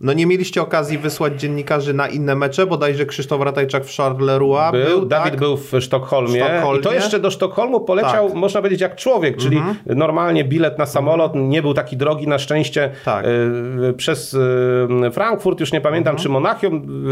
[0.00, 4.86] no nie mieliście okazji wysłać dziennikarzy na inne mecze, bodajże Krzysztof Ratajczak w Charleroi był,
[4.86, 5.40] był Dawid tak?
[5.40, 6.44] był w Sztokholmie.
[6.44, 6.80] Sztokholmie.
[6.80, 8.36] I to jeszcze do Sztokholmu poleciał, tak.
[8.36, 9.76] można powiedzieć, jak człowiek, czyli mhm.
[9.86, 13.26] normalnie bilet na samolot nie był taki drogi, na szczęście tak.
[13.26, 16.22] y, przez y, Frankfurt, już nie pamiętam, mhm.
[16.22, 17.06] czy Monachium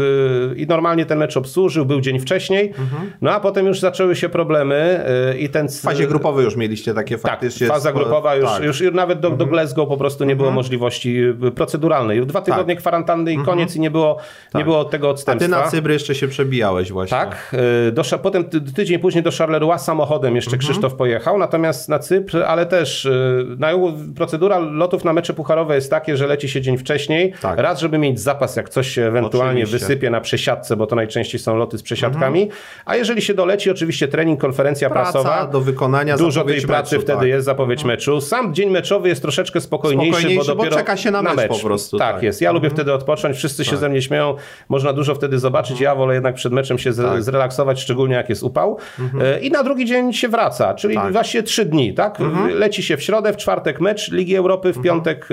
[0.51, 3.11] y, i normalnie ten mecz obsłużył, był dzień wcześniej, mhm.
[3.21, 5.05] no a potem już zaczęły się problemy
[5.39, 5.69] i ten...
[5.69, 7.67] W fazie grupowej już mieliście takie tak, faktycznie...
[7.67, 8.63] faza grupowa już, tak.
[8.63, 9.49] już nawet do, do mhm.
[9.49, 10.55] Glasgow po prostu nie było mhm.
[10.55, 11.21] możliwości
[11.55, 12.25] proceduralnej.
[12.25, 13.45] Dwa tygodnie tak kwarantanny i mhm.
[13.45, 14.15] koniec i nie było,
[14.51, 14.59] tak.
[14.59, 15.57] nie było tego odstępstwa.
[15.57, 17.17] A ty na Cybry jeszcze się przebijałeś właśnie.
[17.17, 17.55] Tak.
[17.87, 18.43] Y, do, potem
[18.75, 20.59] tydzień później do Charleroi samochodem jeszcze mhm.
[20.59, 23.69] Krzysztof pojechał, natomiast na Cypr, ale też y, na,
[24.15, 27.33] procedura lotów na mecze pucharowe jest takie, że leci się dzień wcześniej.
[27.41, 27.59] Tak.
[27.59, 29.87] Raz, żeby mieć zapas, jak coś się ewentualnie oczywiście.
[29.87, 32.41] wysypie na przesiadce, bo to najczęściej są loty z przesiadkami.
[32.41, 32.61] Mhm.
[32.85, 35.47] A jeżeli się doleci, oczywiście trening, konferencja Praca prasowa.
[35.47, 36.17] do wykonania.
[36.17, 37.27] Dużo tej pracy meczu, wtedy tak.
[37.27, 37.95] jest, zapowiedź mhm.
[37.95, 38.21] meczu.
[38.21, 41.41] Sam dzień meczowy jest troszeczkę spokojniejszy, spokojniejszy bo dopiero bo czeka się na mecz, na
[41.41, 41.51] mecz.
[41.51, 41.97] po prostu.
[41.97, 42.23] Tak, tak.
[42.23, 42.41] jest.
[42.41, 43.71] Ja lubię wtedy odpocząć, wszyscy tak.
[43.71, 44.35] się ze mnie śmieją,
[44.69, 47.23] można dużo wtedy zobaczyć, ja wolę jednak przed meczem się tak.
[47.23, 49.23] zrelaksować, szczególnie jak jest upał mhm.
[49.25, 51.11] E, i na drugi dzień się wraca, czyli tak.
[51.11, 52.21] właśnie trzy dni, tak?
[52.21, 52.49] Mhm.
[52.49, 54.83] Leci się w środę, w czwartek mecz Ligi Europy, w mhm.
[54.83, 55.27] piątek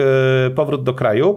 [0.46, 1.36] e, powrót do kraju.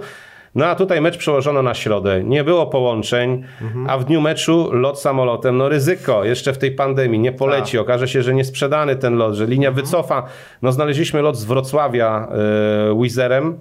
[0.56, 2.24] No a tutaj mecz przełożono na środę.
[2.24, 3.89] Nie było połączeń, mhm.
[3.89, 7.72] a w dniu meczu lot samolotem, no ryzyko, jeszcze w tej pandemii, nie poleci.
[7.72, 7.82] Tak.
[7.82, 9.86] Okaże się, że nie sprzedany ten lot, że linia mhm.
[9.86, 10.24] wycofa.
[10.62, 12.28] No znaleźliśmy lot z Wrocławia
[12.91, 13.58] y, Wizerem,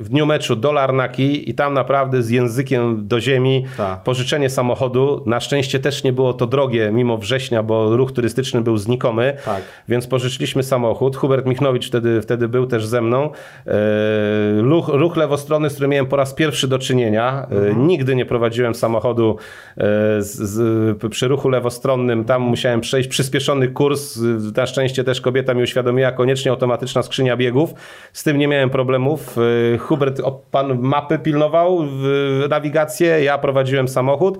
[0.00, 4.02] w dniu meczu do Larnaki i tam naprawdę z językiem do ziemi tak.
[4.02, 5.22] pożyczenie samochodu.
[5.26, 9.62] Na szczęście też nie było to drogie mimo września, bo ruch turystyczny był znikomy, tak.
[9.88, 11.16] więc pożyczyliśmy samochód.
[11.16, 13.30] Hubert Michnowicz wtedy, wtedy był też ze mną.
[13.66, 13.72] E,
[14.60, 17.46] ruch, ruch lewostronny, z którym miałem po raz pierwszy do czynienia.
[17.50, 17.86] E, mhm.
[17.86, 19.36] Nigdy nie prowadziłem samochodu
[19.76, 19.82] e,
[20.22, 22.24] z, z, przy ruchu lewostronnym.
[22.24, 24.18] Tam musiałem przejść przyspieszony kurs.
[24.56, 27.74] Na szczęście też kobieta mi uświadomiła, koniecznie automatyczna skrzynia biegów.
[28.12, 29.29] Z tym nie miałem problemów.
[29.78, 30.20] Hubert
[30.50, 31.86] pan mapy pilnował,
[32.48, 34.38] nawigację, ja prowadziłem samochód.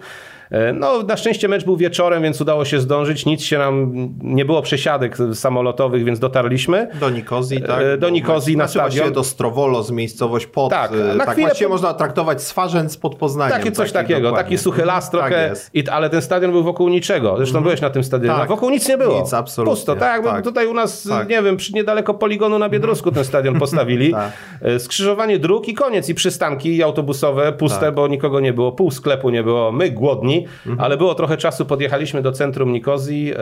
[0.50, 3.26] E, no, na szczęście mecz był wieczorem, więc udało się zdążyć.
[3.26, 3.92] Nic się nam
[4.22, 6.88] nie było przesiadek samolotowych, więc dotarliśmy.
[7.00, 7.82] Do Nikozji, tak?
[7.82, 9.12] E, do Nikozji na znaczy stadion.
[9.12, 10.70] do Strowolo, miejscowość pod.
[10.70, 11.72] Tak, e, na tak właściwie po...
[11.72, 13.58] można traktować Swarzędz pod Poznaniem.
[13.58, 14.44] Takie coś taki, takiego, dokładnie.
[14.44, 17.36] taki suchy las tak trochę, tak ale ten stadion był wokół niczego.
[17.36, 17.62] Zresztą mm.
[17.62, 18.38] byłeś na tym stadionie.
[18.38, 18.48] Tak.
[18.48, 19.20] Wokół nic nie było.
[19.20, 19.74] Nic, absolutnie.
[19.74, 20.44] Pusto, tak, tak.
[20.44, 21.28] tutaj u nas, tak.
[21.28, 24.12] nie wiem, przy niedaleko poligonu na Biedrusku ten stadion postawili.
[24.14, 24.32] tak.
[24.78, 26.08] Skrzyżowanie dróg i koniec.
[26.08, 27.94] I przystanki autobusowe puste, tak.
[27.94, 28.72] bo nikogo nie było.
[28.72, 29.72] Pół sklepu nie było.
[29.72, 30.80] My głodni, mhm.
[30.80, 33.36] ale było trochę czasu, podjechaliśmy do centrum Nikozji, e,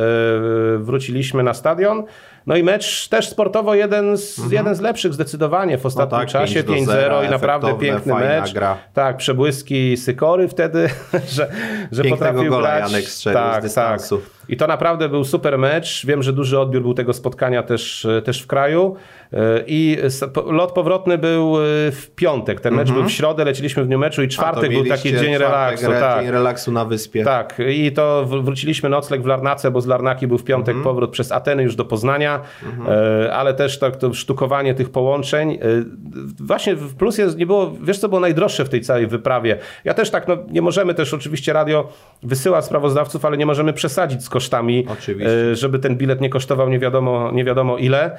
[0.79, 2.05] wróciliśmy na stadion.
[2.47, 4.55] No i mecz też sportowo jeden z, mhm.
[4.55, 6.63] jeden z lepszych zdecydowanie w ostatnim no tak, czasie.
[6.63, 8.53] 5-0 i naprawdę piękny mecz.
[8.53, 8.77] Gra.
[8.95, 10.91] Tak, przebłyski Sykory wtedy,
[11.37, 11.49] że,
[11.93, 12.93] że potrafił gola grać.
[12.93, 14.19] Janek strzelił tak, z dystansu.
[14.19, 14.38] Tak.
[14.49, 16.07] I to naprawdę był super mecz.
[16.07, 18.97] Wiem, że duży odbiór był tego spotkania też, też w kraju.
[19.33, 19.97] E, I
[20.47, 22.61] lot powrotny był e, w piątek.
[22.61, 22.95] Ten mecz -hmm.
[22.95, 25.87] był w środę, leciliśmy w dniu meczu i czwartek był taki dzień relaksu.
[25.87, 26.23] Tak.
[26.23, 27.25] Dzień relaksu na wyspie.
[27.25, 27.59] Tak.
[27.69, 30.83] I to wróciliśmy nocleg w Larnace, bo z Larnaki był w piątek -hmm.
[30.83, 33.29] powrót przez Ateny już do Poznania, -hmm.
[33.33, 35.59] ale też tak to sztukowanie tych połączeń.
[36.41, 39.59] Właśnie w plus jest, nie było, wiesz co było najdroższe w tej całej wyprawie?
[39.85, 41.89] Ja też tak, no nie możemy też oczywiście radio
[42.23, 45.57] wysyła sprawozdawców, ale nie możemy przesadzić z kosztami, Oczywiście.
[45.57, 48.19] żeby ten bilet nie kosztował nie wiadomo, nie wiadomo ile.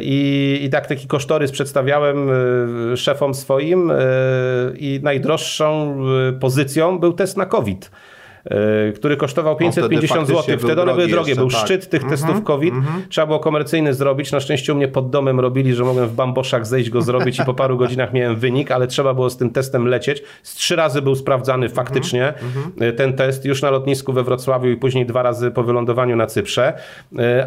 [0.00, 2.30] I i, tak taki kosztorys przedstawiałem
[2.92, 3.92] y, szefom swoim
[4.78, 5.96] i najdroższą
[6.40, 7.90] pozycją był test na COVID.
[8.94, 10.58] Który kosztował 550 zł.
[10.58, 11.60] Wtedy one były drogie, był tak.
[11.60, 12.74] szczyt tych testów mm -hmm, COVID.
[12.74, 13.08] Mm -hmm.
[13.08, 14.32] Trzeba było komercyjny zrobić.
[14.32, 17.44] Na szczęście u mnie pod domem robili, że mogłem w bamboszach zejść go zrobić i
[17.44, 20.22] po paru godzinach miałem wynik, ale trzeba było z tym testem lecieć.
[20.42, 22.96] Z trzy razy był sprawdzany faktycznie mm -hmm.
[22.96, 26.72] ten test już na lotnisku we Wrocławiu i później dwa razy po wylądowaniu na Cyprze.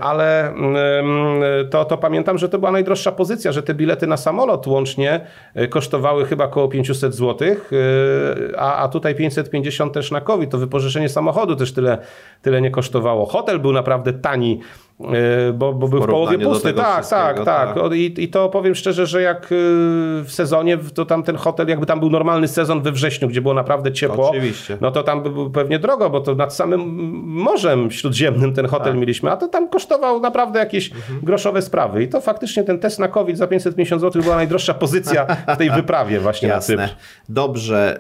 [0.02, 4.68] Ale mm, to, to pamiętam, że to była najdroższa pozycja, że te bilety na samolot
[4.68, 5.22] łącznie
[5.70, 7.48] kosztowały chyba około 500 zł,
[8.58, 10.50] a, a tutaj 550 też na COVID.
[10.50, 11.98] To wypożyczenie samochodu też tyle,
[12.42, 13.26] tyle nie kosztowało.
[13.26, 14.60] Hotel był naprawdę tani
[15.54, 16.74] bo, bo był w połowie pusty.
[16.74, 17.94] Tak, tak, tak, tak.
[17.94, 19.48] I, I to powiem szczerze, że jak e,
[20.24, 23.54] w sezonie, to tam ten hotel, jakby tam był normalny sezon we wrześniu, gdzie było
[23.54, 24.78] naprawdę ciepło, Oczywiście.
[24.82, 26.82] no to tam by był pewnie drogo, bo to nad samym
[27.24, 29.00] Morzem Śródziemnym ten hotel tak.
[29.00, 31.20] mieliśmy, a to tam kosztował naprawdę jakieś mhm.
[31.24, 32.04] groszowe sprawy.
[32.04, 35.72] I to faktycznie ten test na COVID za 550 zł była najdroższa pozycja w tej
[35.82, 36.76] wyprawie właśnie Jasne.
[36.76, 36.98] na Cypr.
[37.30, 38.00] Dobrze.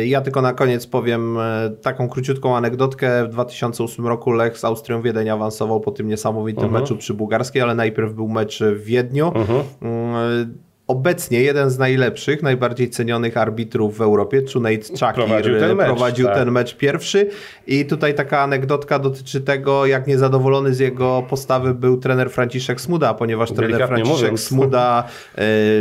[0.00, 1.38] E, ja tylko na koniec powiem
[1.82, 3.24] taką króciutką anegdotkę.
[3.24, 6.80] W 2008 roku Lech z Austrią Wiedeń awansował po tym niesamowitym uh mhm.
[6.80, 6.84] -huh.
[6.84, 9.28] meczu przy Bułgarskiej, ale najpierw był mecz w Wiedniu.
[9.28, 9.62] Uh mhm.
[9.82, 10.46] -huh.
[10.88, 16.26] Obecnie jeden z najlepszych, najbardziej cenionych arbitrów w Europie, Cunate Chakir, prowadził, ten mecz, prowadził
[16.26, 16.34] tak.
[16.34, 17.30] ten mecz pierwszy
[17.66, 23.14] i tutaj taka anegdotka dotyczy tego, jak niezadowolony z jego postawy był trener Franciszek Smuda,
[23.14, 24.40] ponieważ trener Franciszek mówiąc.
[24.40, 25.04] Smuda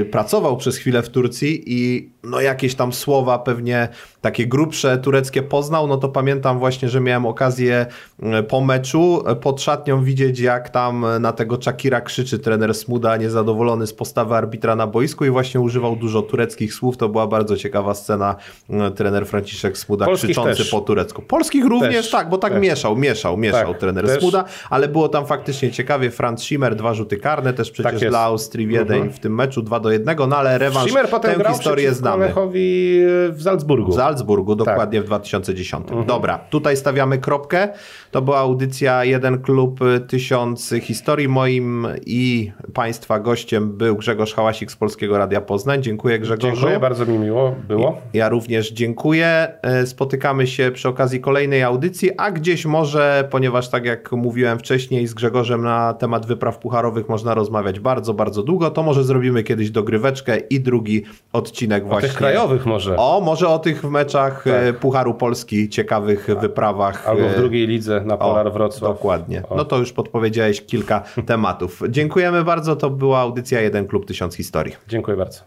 [0.02, 3.90] y, pracował przez chwilę w Turcji i no jakieś tam słowa pewnie
[4.22, 7.86] takie grubsze tureckie poznał, no to pamiętam właśnie, że miałem okazję
[8.24, 13.18] e, po meczu e, pod szatnią widzieć, jak tam na tego Czakira krzyczy trener Smuda,
[13.18, 16.98] niezadowolony z postawy arbitra na boisku i właśnie używał dużo tureckich słów.
[16.98, 18.36] To była bardzo ciekawa scena.
[18.70, 20.70] E, trener Franciszek Smuda Polskich krzyczący też.
[20.70, 21.22] po turecku.
[21.22, 22.12] Polskich również, też.
[22.12, 22.62] tak, bo tak też.
[22.62, 24.20] mieszał, mieszał, mieszał tak, trener też.
[24.20, 26.12] Smuda, ale było tam faktycznie ciekawie.
[26.12, 29.14] Franz Schimmer, dwa rzuty karne, też przecież tak dla Austrii Wiedeń mhm.
[29.14, 32.17] w tym meczu 2 do 1, no ale rewanż, Schimmer potem tę historię znamy.
[32.18, 33.00] Lechowi
[33.30, 33.92] w Salzburgu.
[33.92, 34.66] W Salzburgu, tak.
[34.66, 35.06] dokładnie tak.
[35.06, 35.88] w 2010.
[35.88, 36.06] Mhm.
[36.06, 37.70] Dobra, tutaj stawiamy kropkę.
[38.12, 41.28] To była audycja Jeden Klub Tysiąc Historii.
[41.28, 45.84] Moim i Państwa gościem był Grzegorz Hałasik z Polskiego Radia Poznań.
[45.84, 46.56] Dziękuję Grzegorzu.
[46.56, 48.02] Dziękuję, bardzo mi miło było.
[48.14, 49.48] Ja również dziękuję.
[49.62, 55.08] E, spotykamy się przy okazji kolejnej audycji, a gdzieś może, ponieważ tak jak mówiłem wcześniej
[55.08, 59.72] z Grzegorzem na temat wypraw pucharowych można rozmawiać bardzo, bardzo długo, to może zrobimy kiedyś
[59.72, 61.04] dogryweczkę i drugi
[61.34, 62.10] odcinek o właśnie.
[62.10, 62.98] O tych krajowych może.
[62.98, 64.80] O, może o tych meczach e, tak.
[64.80, 67.08] Pucharu Polski, ciekawych wyprawach.
[67.08, 68.94] Albo w e, drugiej lidze na Polar Wrocław.
[68.94, 69.44] Dokładnie.
[69.50, 69.56] O.
[69.56, 71.82] No to już podpowiedziałeś kilka tematów.
[71.90, 72.76] Dziękujemy bardzo.
[72.76, 74.76] To była audycja Jeden Klub Tysiąc Historii.
[74.88, 75.40] Dziękuję bardzo.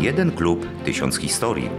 [0.00, 1.70] Jeden klub, tysiąc historii.